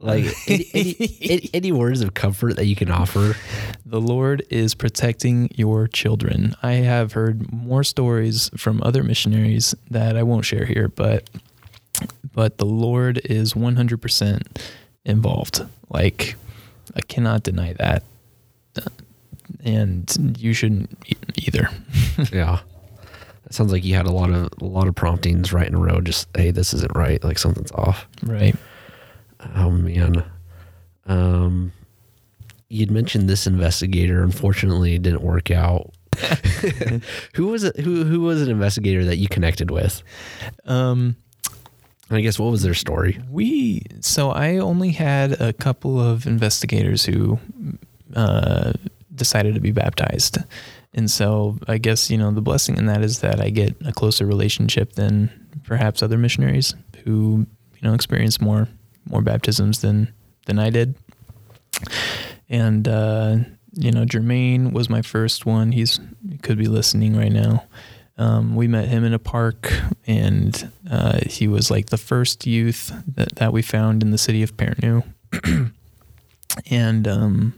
[0.00, 3.36] like any, any, any words of comfort that you can offer?
[3.84, 6.56] The Lord is protecting your children.
[6.62, 11.30] I have heard more stories from other missionaries that I won't share here, but
[12.32, 14.42] but the Lord is 100%
[15.04, 15.62] involved.
[15.90, 16.36] Like
[16.94, 18.02] I cannot deny that.
[19.64, 20.90] And you shouldn't
[21.36, 21.68] either.
[22.32, 22.60] Yeah.
[23.44, 25.78] That sounds like you had a lot of a lot of promptings right in a
[25.78, 26.00] row.
[26.00, 27.22] Just hey, this isn't right.
[27.22, 28.08] Like something's off.
[28.22, 28.56] right.
[29.54, 30.24] Oh man.
[31.06, 31.72] Um,
[32.68, 34.22] you'd mentioned this investigator.
[34.24, 35.92] Unfortunately, it didn't work out.
[37.34, 37.76] who was it?
[37.78, 40.02] Who who was an investigator that you connected with?
[40.64, 41.16] Um
[42.10, 43.20] I guess what was their story?
[43.30, 47.38] We so I only had a couple of investigators who
[48.14, 48.72] uh,
[49.14, 50.38] decided to be baptized,
[50.94, 53.92] and so I guess you know the blessing in that is that I get a
[53.92, 58.68] closer relationship than perhaps other missionaries who you know experience more
[59.10, 60.12] more baptisms than
[60.46, 60.94] than I did,
[62.48, 63.38] and uh,
[63.72, 65.72] you know Jermaine was my first one.
[65.72, 65.98] He's
[66.30, 67.64] he could be listening right now.
[68.18, 69.70] Um, we met him in a park,
[70.06, 74.42] and uh, he was like the first youth that, that we found in the city
[74.42, 75.04] of Pärnu.
[76.70, 77.54] and um,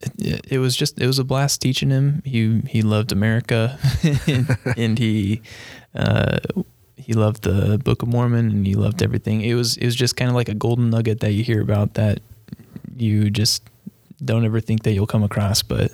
[0.00, 2.22] it, it was just it was a blast teaching him.
[2.24, 3.78] He he loved America,
[4.26, 5.42] and, and he
[5.94, 6.38] uh,
[6.96, 9.42] he loved the Book of Mormon, and he loved everything.
[9.42, 11.94] It was it was just kind of like a golden nugget that you hear about
[11.94, 12.20] that
[12.96, 13.62] you just
[14.24, 15.92] don't ever think that you'll come across, but.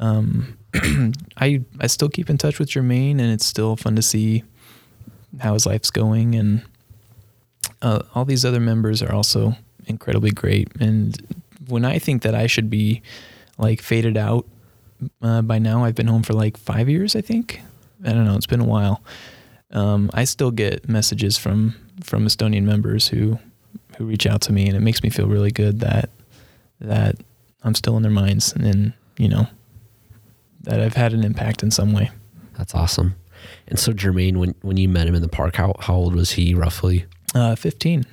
[0.00, 0.57] Um,
[1.36, 4.44] I I still keep in touch with Jermaine, and it's still fun to see
[5.40, 6.34] how his life's going.
[6.34, 6.62] And
[7.82, 10.68] uh, all these other members are also incredibly great.
[10.80, 11.16] And
[11.68, 13.02] when I think that I should be
[13.56, 14.46] like faded out
[15.22, 17.16] uh, by now, I've been home for like five years.
[17.16, 17.60] I think
[18.04, 18.36] I don't know.
[18.36, 19.02] It's been a while.
[19.70, 23.38] Um, I still get messages from from Estonian members who
[23.96, 26.10] who reach out to me, and it makes me feel really good that
[26.80, 27.16] that
[27.62, 29.46] I'm still in their minds, and you know
[30.68, 32.10] that I've had an impact in some way.
[32.56, 33.14] That's awesome.
[33.66, 36.32] And so Jermaine, when when you met him in the park, how how old was
[36.32, 37.06] he roughly?
[37.34, 38.04] Uh, 15.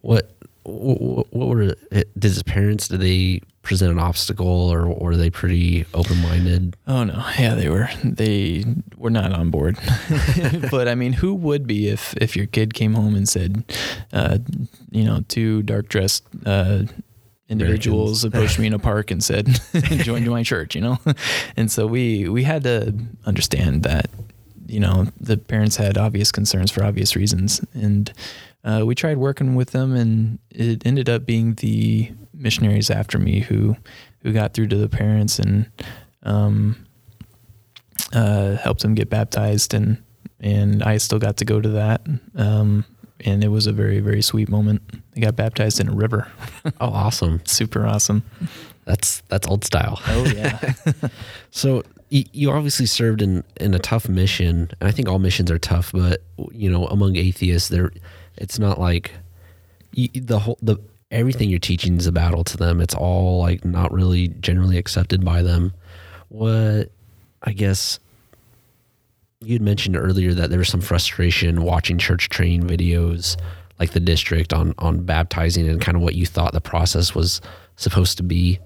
[0.00, 0.30] What
[0.64, 2.88] what, what were did his parents?
[2.88, 6.76] Did they present an obstacle, or, or were they pretty open minded?
[6.86, 8.64] Oh no, yeah, they were they
[8.96, 9.78] were not on board.
[10.70, 13.64] but I mean, who would be if if your kid came home and said,
[14.12, 14.38] uh,
[14.90, 16.84] you know, two dark dressed uh,
[17.48, 19.46] individuals approached me in a park and said,
[19.90, 20.98] "Join to my church," you know,
[21.56, 22.94] and so we we had to
[23.26, 24.10] understand that
[24.66, 28.12] you know the parents had obvious concerns for obvious reasons, and
[28.64, 33.40] uh, we tried working with them, and it ended up being the missionaries after me
[33.40, 33.76] who
[34.20, 35.70] who got through to the parents and
[36.22, 36.86] um,
[38.14, 40.02] uh, helped them get baptized, and
[40.40, 42.84] and I still got to go to that, um,
[43.20, 44.82] and it was a very very sweet moment.
[45.14, 46.30] They got baptized in a river,
[46.80, 47.40] Oh, awesome!
[47.44, 48.22] super awesome.
[48.84, 50.00] That's that's old style.
[50.08, 50.74] Oh yeah,
[51.50, 55.50] So you, you obviously served in in a tough mission, and I think all missions
[55.50, 55.92] are tough.
[55.92, 57.92] But you know, among atheists, there,
[58.36, 59.12] it's not like
[59.92, 60.76] you, the whole the
[61.10, 62.80] everything you're teaching is a battle to them.
[62.80, 65.72] It's all like not really generally accepted by them.
[66.28, 66.90] What
[67.42, 68.00] I guess
[69.40, 73.36] you'd mentioned earlier that there was some frustration watching church training videos
[73.78, 77.40] like the district on on baptizing and kind of what you thought the process was
[77.76, 78.58] supposed to be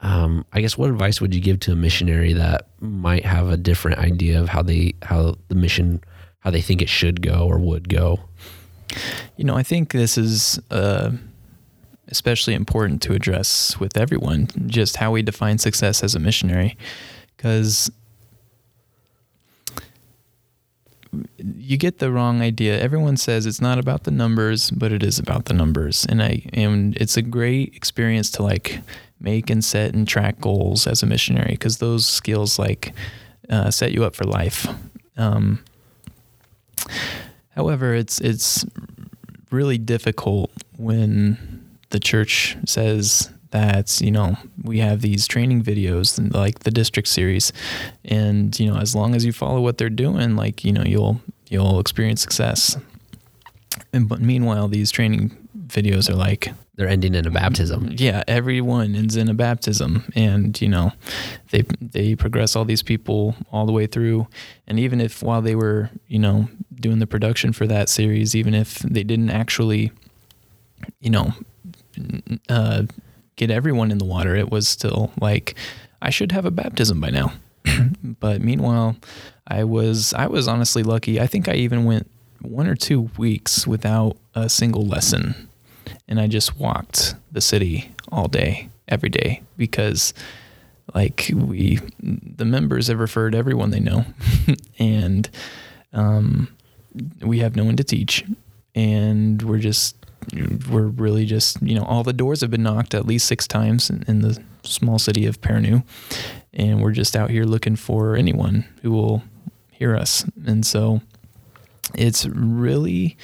[0.00, 3.56] um, I guess what advice would you give to a missionary that might have a
[3.56, 6.02] different idea of how they how the mission
[6.40, 8.20] how they think it should go or would go?
[9.36, 11.10] you know, I think this is uh,
[12.08, 16.76] especially important to address with everyone, just how we define success as a missionary.
[17.36, 17.90] Because
[21.38, 22.78] you get the wrong idea.
[22.80, 26.06] Everyone says it's not about the numbers, but it is about the numbers.
[26.08, 28.80] And I and it's a great experience to like
[29.20, 32.92] make and set and track goals as a missionary because those skills like
[33.50, 34.66] uh, set you up for life.
[35.16, 35.64] Um,
[37.54, 38.64] however, it's it's
[39.50, 46.60] really difficult when the church says that you know we have these training videos like
[46.60, 47.52] the district series.
[48.04, 51.20] And you know as long as you follow what they're doing like you know you'll
[51.48, 52.76] you'll experience success.
[53.92, 55.30] And but meanwhile these training
[55.68, 57.90] videos are like they're ending in a baptism.
[57.92, 60.12] Yeah everyone ends in a baptism.
[60.16, 60.92] And you know
[61.50, 64.26] they they progress all these people all the way through.
[64.66, 68.52] And even if while they were you know doing the production for that series even
[68.52, 69.92] if they didn't actually
[71.00, 71.32] you know
[72.48, 72.82] uh,
[73.36, 75.54] get everyone in the water, it was still like
[76.00, 77.32] I should have a baptism by now.
[78.20, 78.96] but meanwhile,
[79.46, 81.20] I was I was honestly lucky.
[81.20, 82.10] I think I even went
[82.40, 85.48] one or two weeks without a single lesson,
[86.08, 90.12] and I just walked the city all day, every day, because
[90.94, 94.04] like we the members have referred everyone they know,
[94.78, 95.28] and
[95.92, 96.48] um,
[97.22, 98.24] we have no one to teach,
[98.74, 99.96] and we're just
[100.70, 103.90] we're really just you know all the doors have been knocked at least six times
[103.90, 105.84] in, in the small city of Pärnu,
[106.52, 109.22] and we're just out here looking for anyone who will
[109.70, 110.24] hear us.
[110.46, 111.00] And so
[111.94, 113.16] it's really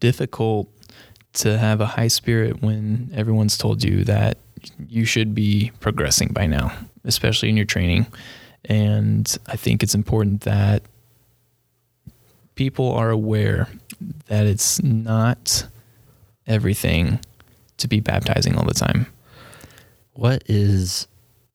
[0.00, 0.68] difficult
[1.32, 4.38] to have a high spirit when everyone's told you that
[4.88, 6.72] you should be progressing by now,
[7.04, 8.06] especially in your training.
[8.64, 10.82] And I think it's important that
[12.56, 13.68] people are aware
[14.26, 15.66] that it's not
[16.50, 17.20] everything
[17.78, 19.06] to be baptizing all the time.
[20.12, 21.06] What is,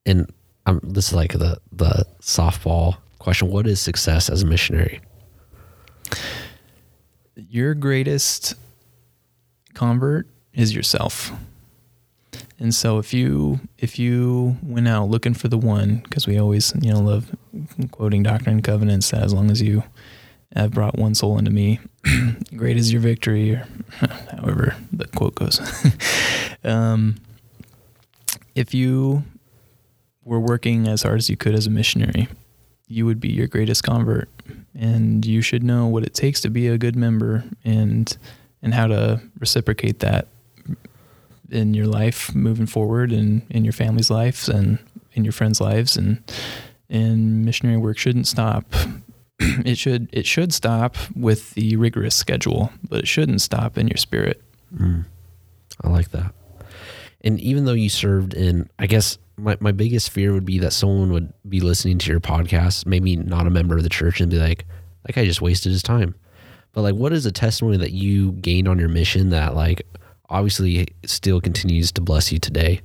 [0.06, 0.32] and
[0.66, 3.50] um, this is like the the softball question.
[3.50, 5.02] What is success as a missionary?
[7.36, 8.56] Your greatest
[9.74, 11.32] convert is yourself.
[12.58, 16.74] And so if you if you went out looking for the one, because we always
[16.82, 17.36] you know love
[17.92, 19.84] quoting Doctrine and Covenants that as long as you
[20.62, 21.80] have brought one soul into me,
[22.56, 23.68] great is your victory, or
[24.32, 25.60] however the quote goes.
[26.64, 27.16] um,
[28.56, 29.24] if you
[30.24, 32.28] were working as hard as you could as a missionary,
[32.88, 34.30] you would be your greatest convert,
[34.74, 38.18] and you should know what it takes to be a good member and
[38.62, 40.28] and how to reciprocate that
[41.52, 44.80] in your life moving forward and in your family's lives and
[45.14, 46.22] in your friends' lives and
[46.90, 48.66] and missionary work shouldn't stop
[49.40, 53.98] it should it should stop with the rigorous schedule, but it shouldn't stop in your
[53.98, 54.42] spirit.
[54.76, 55.06] Mm,
[55.84, 56.34] I like that.
[57.22, 60.72] And even though you served in, I guess my, my biggest fear would be that
[60.72, 64.30] someone would be listening to your podcast, maybe not a member of the church, and
[64.30, 64.66] be like,
[65.04, 66.16] that guy just wasted his time.
[66.72, 69.88] But like, what is a testimony that you gained on your mission that like
[70.30, 72.82] obviously still continues to bless you today?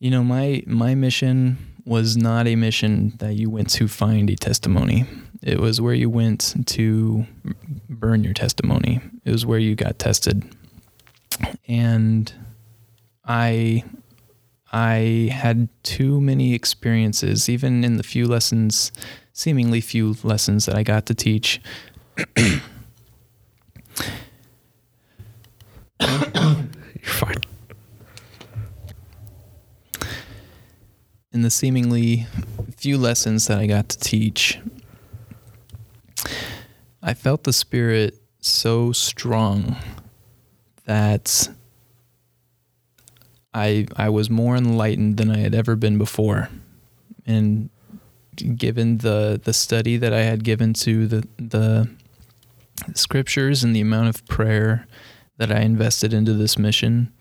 [0.00, 4.36] You know, my my mission was not a mission that you went to find a
[4.36, 5.04] testimony.
[5.42, 7.26] It was where you went to
[7.88, 9.00] burn your testimony.
[9.24, 10.44] It was where you got tested.
[11.68, 12.32] And
[13.24, 13.84] I
[14.72, 18.90] I had too many experiences, even in the few lessons,
[19.32, 21.60] seemingly few lessons that I got to teach.
[22.36, 22.60] You're
[27.04, 27.36] fine.
[31.34, 32.26] In the seemingly
[32.76, 34.60] few lessons that I got to teach,
[37.02, 39.76] I felt the Spirit so strong
[40.86, 41.48] that
[43.52, 46.50] I I was more enlightened than I had ever been before.
[47.26, 47.68] And
[48.56, 51.90] given the the study that I had given to the the
[52.94, 54.86] scriptures and the amount of prayer
[55.38, 57.12] that I invested into this mission,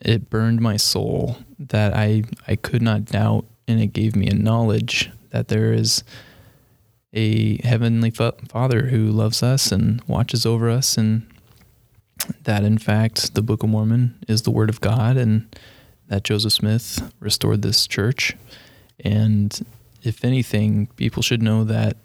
[0.00, 4.34] it burned my soul that I, I could not doubt, and it gave me a
[4.34, 6.04] knowledge that there is
[7.12, 11.26] a heavenly Father who loves us and watches over us, and
[12.42, 15.46] that in fact the Book of Mormon is the Word of God, and
[16.08, 18.36] that Joseph Smith restored this church.
[19.00, 19.66] And
[20.02, 21.96] if anything, people should know that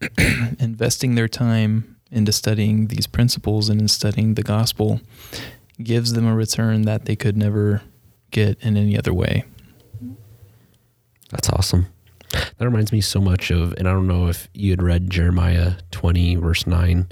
[0.58, 5.00] investing their time into studying these principles and in studying the gospel
[5.82, 7.82] gives them a return that they could never
[8.30, 9.44] get in any other way.
[11.30, 11.86] That's awesome.
[12.30, 15.74] That reminds me so much of, and I don't know if you had read Jeremiah
[15.90, 17.08] 20, verse 9,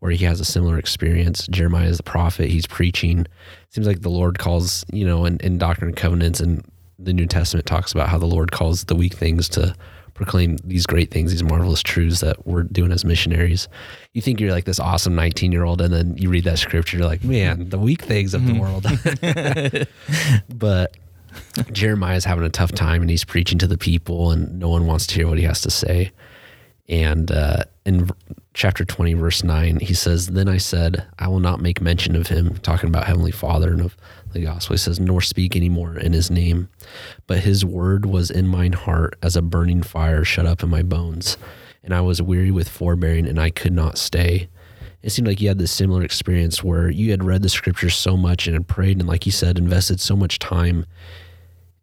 [0.00, 1.46] where he has a similar experience.
[1.46, 2.50] Jeremiah is the prophet.
[2.50, 3.26] He's preaching.
[3.68, 6.64] Seems like the Lord calls, you know, in, in Doctrine and Covenants and
[6.98, 9.74] the New Testament talks about how the Lord calls the weak things to
[10.20, 13.68] proclaim these great things, these marvelous truths that we're doing as missionaries.
[14.12, 16.98] You think you're like this awesome 19 year old, and then you read that scripture,
[16.98, 18.84] you're like, man, the weak things of the world.
[20.54, 20.94] but
[21.72, 25.06] Jeremiah's having a tough time and he's preaching to the people, and no one wants
[25.06, 26.12] to hear what he has to say.
[26.86, 28.10] And uh, in
[28.52, 32.26] chapter 20, verse 9, he says, Then I said, I will not make mention of
[32.26, 33.96] him, talking about Heavenly Father and of
[34.32, 34.74] the gospel.
[34.74, 36.68] He says, Nor speak anymore in his name.
[37.26, 40.82] But his word was in mine heart as a burning fire shut up in my
[40.82, 41.36] bones.
[41.82, 44.48] And I was weary with forbearing, and I could not stay.
[45.02, 48.16] It seemed like you had this similar experience where you had read the scriptures so
[48.16, 50.84] much and had prayed, and like you said, invested so much time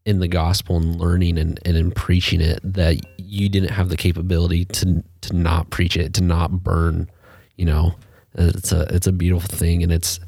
[0.05, 3.97] in the gospel and learning and, and in preaching it that you didn't have the
[3.97, 7.09] capability to to not preach it, to not burn,
[7.55, 7.95] you know.
[8.35, 10.19] It's a it's a beautiful thing and it's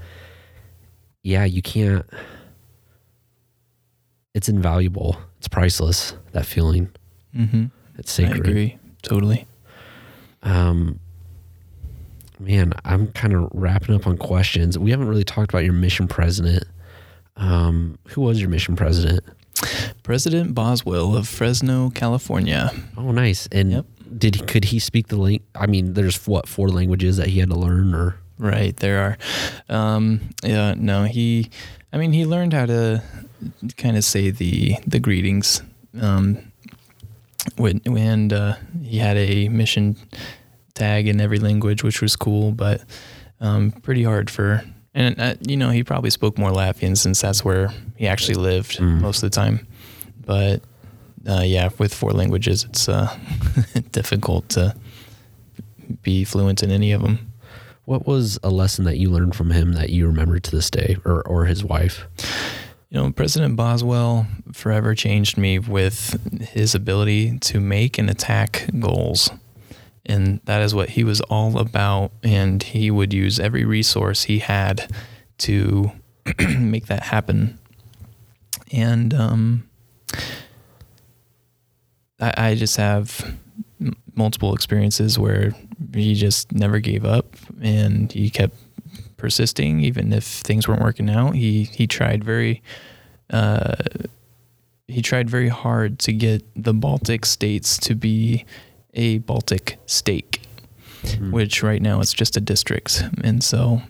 [1.30, 2.06] yeah, you can't
[4.34, 5.18] it's invaluable.
[5.40, 6.90] It's priceless, that feeling.
[7.36, 7.66] Mm-hmm.
[7.98, 8.48] It's I sacred.
[8.48, 9.48] agree totally.
[10.44, 11.00] Um
[12.40, 14.78] man, I'm kind of wrapping up on questions.
[14.80, 16.64] We haven't really talked about your mission president.
[17.36, 19.22] Um, who was your mission president?
[20.04, 22.72] President Boswell of Fresno, California.
[22.98, 23.48] Oh, nice.
[23.52, 23.86] And Yep.
[24.18, 25.42] did he, could he speak the lang?
[25.56, 29.18] I mean, there's what four languages that he had to learn, or Right, there
[29.70, 29.76] are.
[29.76, 31.50] Um, yeah, no, he.
[31.94, 33.04] I mean, he learned how to
[33.78, 35.62] kind of say the the greetings.
[36.02, 36.40] Um,
[37.58, 39.98] when and uh, he had a mission
[40.74, 42.82] tag in every language, which was cool, but
[43.42, 44.64] um, pretty hard for.
[44.94, 48.78] And uh, you know, he probably spoke more Latvian since that's where he actually lived
[48.80, 49.02] Mm.
[49.02, 49.68] most of the time.
[50.26, 50.62] But
[51.28, 53.14] uh, yeah, with four languages, it's uh,
[53.92, 54.76] difficult to
[56.04, 57.29] be fluent in any of them.
[57.90, 60.98] What was a lesson that you learned from him that you remember to this day,
[61.06, 62.06] or or his wife?
[62.92, 66.16] You know, President Boswell forever changed me with
[66.52, 69.32] his ability to make and attack goals.
[70.06, 72.12] And that is what he was all about.
[72.24, 74.92] And he would use every resource he had
[75.40, 75.92] to
[76.60, 77.58] make that happen.
[78.72, 79.70] And um,
[82.20, 83.36] I, I just have
[84.16, 85.56] multiple experiences where
[85.94, 88.56] he just never gave up and he kept
[89.18, 91.36] persisting even if things weren't working out.
[91.36, 92.62] He he tried very
[93.30, 93.76] uh
[94.88, 98.46] he tried very hard to get the Baltic states to be
[98.94, 100.40] a Baltic state
[101.32, 103.04] which right now it's just a district.
[103.24, 103.82] And so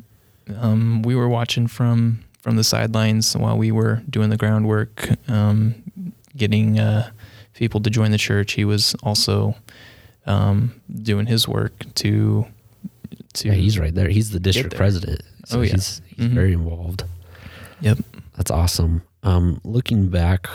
[0.57, 5.75] um we were watching from from the sidelines while we were doing the groundwork um
[6.35, 7.09] getting uh
[7.53, 8.53] people to join the church.
[8.53, 9.55] He was also
[10.25, 12.45] um doing his work to
[13.33, 14.09] to Yeah, he's right there.
[14.09, 15.21] He's the district president.
[15.45, 15.71] So Oh, yeah.
[15.73, 16.33] he's he's Mhm.
[16.33, 17.03] very involved.
[17.81, 17.97] yep
[18.35, 19.01] That's awesome.
[19.23, 20.47] Um, looking back,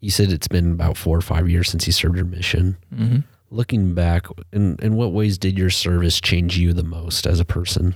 [0.00, 2.76] you said it's been about four or five years since you served your mission.
[2.94, 3.18] hmm
[3.50, 7.44] Looking back, in in what ways did your service change you the most as a
[7.44, 7.94] person?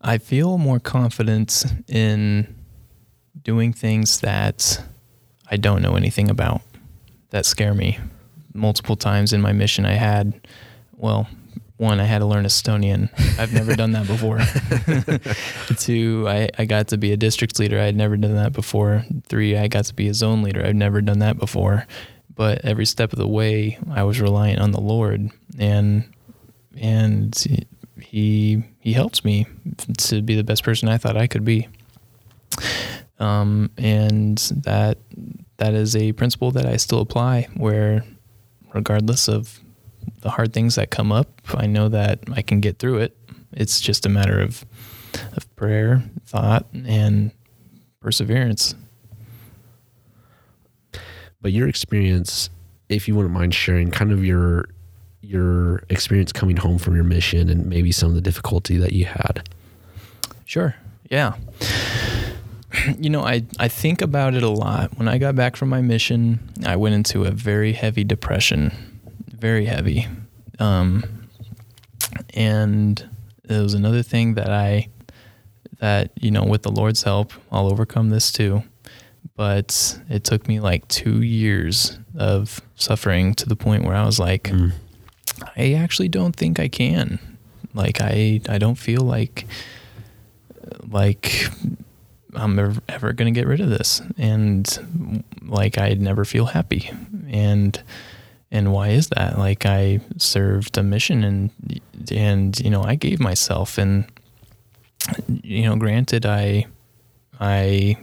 [0.00, 2.54] I feel more confidence in
[3.44, 4.82] doing things that
[5.50, 6.62] I don't know anything about
[7.30, 7.98] that scare me.
[8.52, 10.46] Multiple times in my mission, I had,
[10.96, 11.28] well,
[11.76, 13.10] one, I had to learn Estonian.
[13.38, 14.38] I've never done that before.
[15.76, 17.78] Two, I, I got to be a district leader.
[17.80, 19.04] I had never done that before.
[19.26, 20.64] Three, I got to be a zone leader.
[20.64, 21.86] I've never done that before.
[22.34, 26.04] But every step of the way, I was reliant on the Lord, and
[26.76, 27.64] and
[28.00, 29.46] he he helped me
[29.98, 31.68] to be the best person I thought I could be.
[33.24, 34.98] Um, and that
[35.56, 37.48] that is a principle that I still apply.
[37.56, 38.04] Where,
[38.74, 39.60] regardless of
[40.20, 43.16] the hard things that come up, I know that I can get through it.
[43.52, 44.64] It's just a matter of
[45.36, 47.30] of prayer, thought, and
[48.00, 48.74] perseverance.
[51.40, 52.50] But your experience,
[52.88, 54.68] if you wouldn't mind sharing, kind of your
[55.22, 59.06] your experience coming home from your mission and maybe some of the difficulty that you
[59.06, 59.48] had.
[60.44, 60.74] Sure.
[61.10, 61.34] Yeah.
[62.98, 64.96] You know, I, I think about it a lot.
[64.98, 68.72] When I got back from my mission, I went into a very heavy depression,
[69.30, 70.06] very heavy.
[70.58, 71.04] Um,
[72.34, 73.08] and
[73.48, 74.88] it was another thing that I,
[75.78, 78.62] that, you know, with the Lord's help, I'll overcome this too.
[79.36, 84.18] But it took me like two years of suffering to the point where I was
[84.18, 84.72] like, Mm.
[85.56, 87.18] I actually don't think I can.
[87.74, 89.46] Like I I don't feel like
[90.88, 91.48] like
[92.34, 96.90] I'm ever, ever going to get rid of this and like I'd never feel happy.
[97.28, 97.80] and
[98.50, 99.36] and why is that?
[99.36, 101.50] Like I served a mission and
[102.12, 104.04] and you know I gave myself and
[105.28, 106.66] you know granted I
[107.40, 107.96] I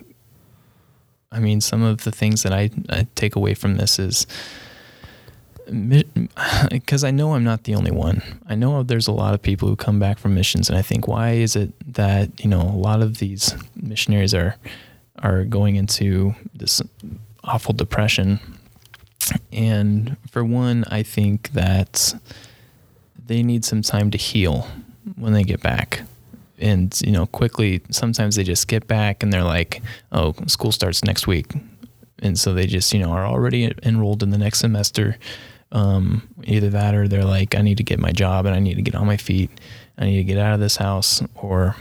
[1.32, 4.28] I mean some of the things that I, I take away from this is
[6.70, 8.22] because I know I'm not the only one.
[8.48, 11.08] I know there's a lot of people who come back from missions, and I think
[11.08, 14.56] why is it that you know a lot of these missionaries are
[15.20, 16.82] are going into this
[17.44, 18.40] awful depression?
[19.52, 22.14] And for one, I think that
[23.26, 24.68] they need some time to heal
[25.16, 26.02] when they get back.
[26.60, 31.04] And you know, quickly, sometimes they just get back and they're like, "Oh, school starts
[31.04, 31.54] next week,"
[32.20, 35.18] and so they just you know are already enrolled in the next semester
[35.72, 38.76] um, either that or they're like, I need to get my job and I need
[38.76, 39.50] to get on my feet.
[39.98, 41.76] I need to get out of this house or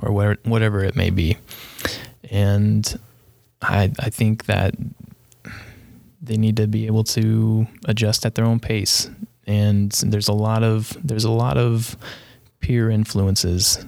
[0.00, 1.36] or whatever, whatever it may be.
[2.30, 2.98] And
[3.60, 4.74] I I think that
[6.22, 9.10] they need to be able to adjust at their own pace.
[9.46, 11.96] And there's a lot of there's a lot of
[12.60, 13.84] peer influences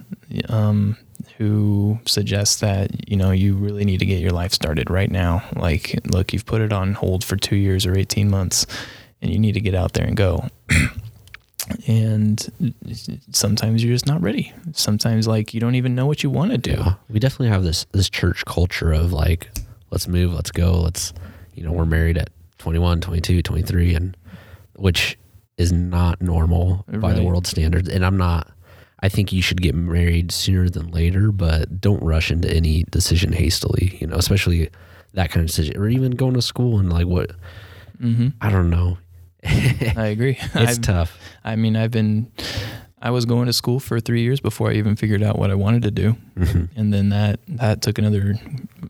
[0.49, 0.97] um,
[1.37, 5.43] who suggests that you know you really need to get your life started right now.
[5.55, 8.65] Like, look, you've put it on hold for two years or eighteen months,
[9.21, 10.47] and you need to get out there and go.
[11.87, 12.75] and
[13.31, 14.51] sometimes you're just not ready.
[14.73, 16.71] Sometimes like you don't even know what you want to do.
[16.71, 19.49] Yeah, we definitely have this this church culture of like,
[19.91, 21.13] let's move, let's go, let's
[21.53, 22.29] you know, we're married at
[22.59, 24.17] 21, 22, 23 and
[24.75, 25.17] which
[25.57, 27.89] is not normal by the world standards.
[27.89, 28.47] And I'm not
[29.01, 33.31] I think you should get married sooner than later, but don't rush into any decision
[33.31, 34.69] hastily, you know, especially
[35.13, 37.31] that kind of decision or even going to school and like what,
[38.01, 38.29] mm-hmm.
[38.41, 38.97] I don't know.
[39.45, 40.37] I agree.
[40.55, 41.19] It's I've, tough.
[41.43, 42.31] I mean, I've been,
[42.99, 45.55] I was going to school for three years before I even figured out what I
[45.55, 46.17] wanted to do.
[46.35, 46.79] Mm-hmm.
[46.79, 48.39] And then that, that took another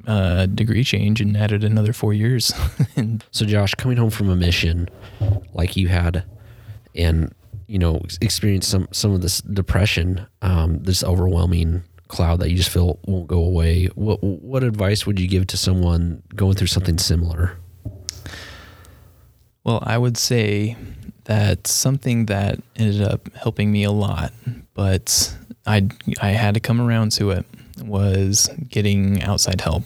[0.07, 2.53] uh, degree change and added another four years.
[2.95, 4.87] and so Josh, coming home from a mission
[5.53, 6.23] like you had
[6.95, 7.33] and
[7.68, 12.70] you know experience some some of this depression, um, this overwhelming cloud that you just
[12.70, 13.88] feel won't go away.
[13.95, 17.57] What what advice would you give to someone going through something similar?
[19.63, 20.78] Well, I would say
[21.26, 24.32] that something that ended up helping me a lot,
[24.74, 25.89] but I
[26.22, 27.45] I had to come around to it
[27.82, 29.84] was getting outside help.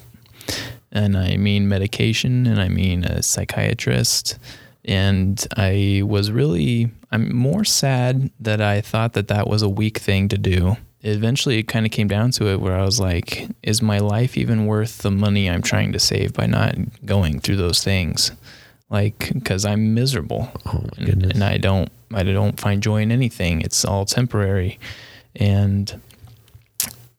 [0.92, 4.38] And I mean medication and I mean a psychiatrist
[4.86, 9.98] and I was really I'm more sad that I thought that that was a weak
[9.98, 10.78] thing to do.
[11.02, 14.38] Eventually, it kind of came down to it where I was like, is my life
[14.38, 16.76] even worth the money I'm trying to save by not
[17.06, 18.32] going through those things?
[18.90, 23.62] Like, because I'm miserable, oh and, and I don't I don't find joy in anything.
[23.62, 24.80] It's all temporary,
[25.36, 26.00] and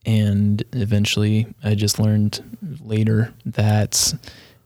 [0.04, 2.40] and eventually, I just learned
[2.82, 4.14] later that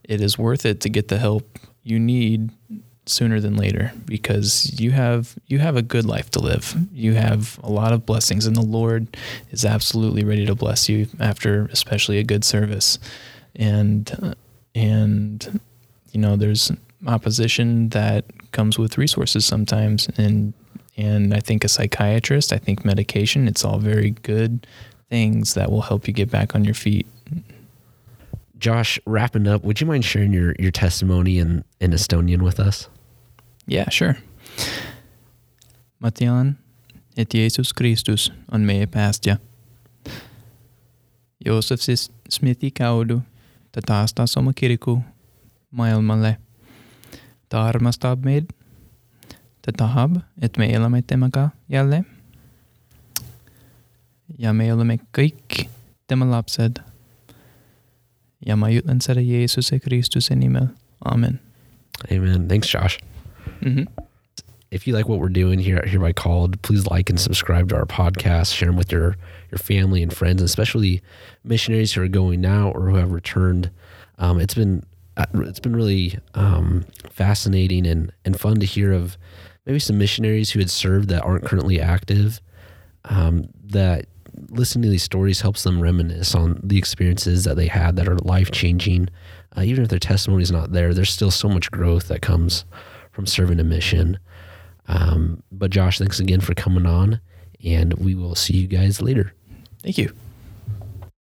[0.03, 2.51] it is worth it to get the help you need
[3.09, 6.75] sooner than later because you have you have a good life to live.
[6.91, 9.17] You have a lot of blessings and the Lord
[9.51, 12.99] is absolutely ready to bless you after especially a good service.
[13.55, 14.33] And uh,
[14.75, 15.59] and
[16.11, 16.71] you know there's
[17.05, 20.53] opposition that comes with resources sometimes and
[20.97, 24.65] and I think a psychiatrist, I think medication, it's all very good
[25.09, 27.05] things that will help you get back on your feet.
[28.57, 32.89] Josh, wrapping up, would you mind sharing your, your testimony in, in Estonian with us?
[33.71, 34.15] Yeah, sure.
[35.99, 36.57] ma tean,
[37.17, 39.37] et Jeesus Kristus on meie päästja.
[41.45, 43.21] Joosef siis Smithi kaudu
[43.71, 45.01] ta taastas oma kiriku
[45.71, 46.37] maailmalle.
[47.49, 48.45] Ta armastab meid.
[49.61, 52.03] Ta tahab, et me elame temaga jälle.
[54.39, 55.67] Ja me oleme kõik
[56.07, 56.79] tema lapsed.
[58.45, 60.67] Ja ma ütlen seda Jeesuse Kristuse nimel.
[61.05, 61.39] Amen.
[62.11, 62.47] Amen.
[62.47, 63.16] Thanks, Josh.
[63.61, 64.03] Mm-hmm.
[64.69, 67.75] If you like what we're doing here at Hereby Called, please like and subscribe to
[67.75, 68.53] our podcast.
[68.53, 69.15] Share them with your
[69.49, 71.01] your family and friends, especially
[71.43, 73.71] missionaries who are going now or who have returned.
[74.17, 74.83] Um, it's been
[75.15, 79.17] uh, it's been really um, fascinating and and fun to hear of
[79.65, 82.41] maybe some missionaries who had served that aren't currently active.
[83.05, 84.07] Um, that
[84.49, 88.17] listening to these stories helps them reminisce on the experiences that they had that are
[88.17, 89.09] life changing.
[89.57, 92.65] Uh, even if their testimony is not there, there's still so much growth that comes
[93.17, 94.19] from serving a mission.
[94.87, 97.19] Um, but Josh, thanks again for coming on,
[97.65, 99.33] and we will see you guys later.
[99.81, 100.13] Thank you.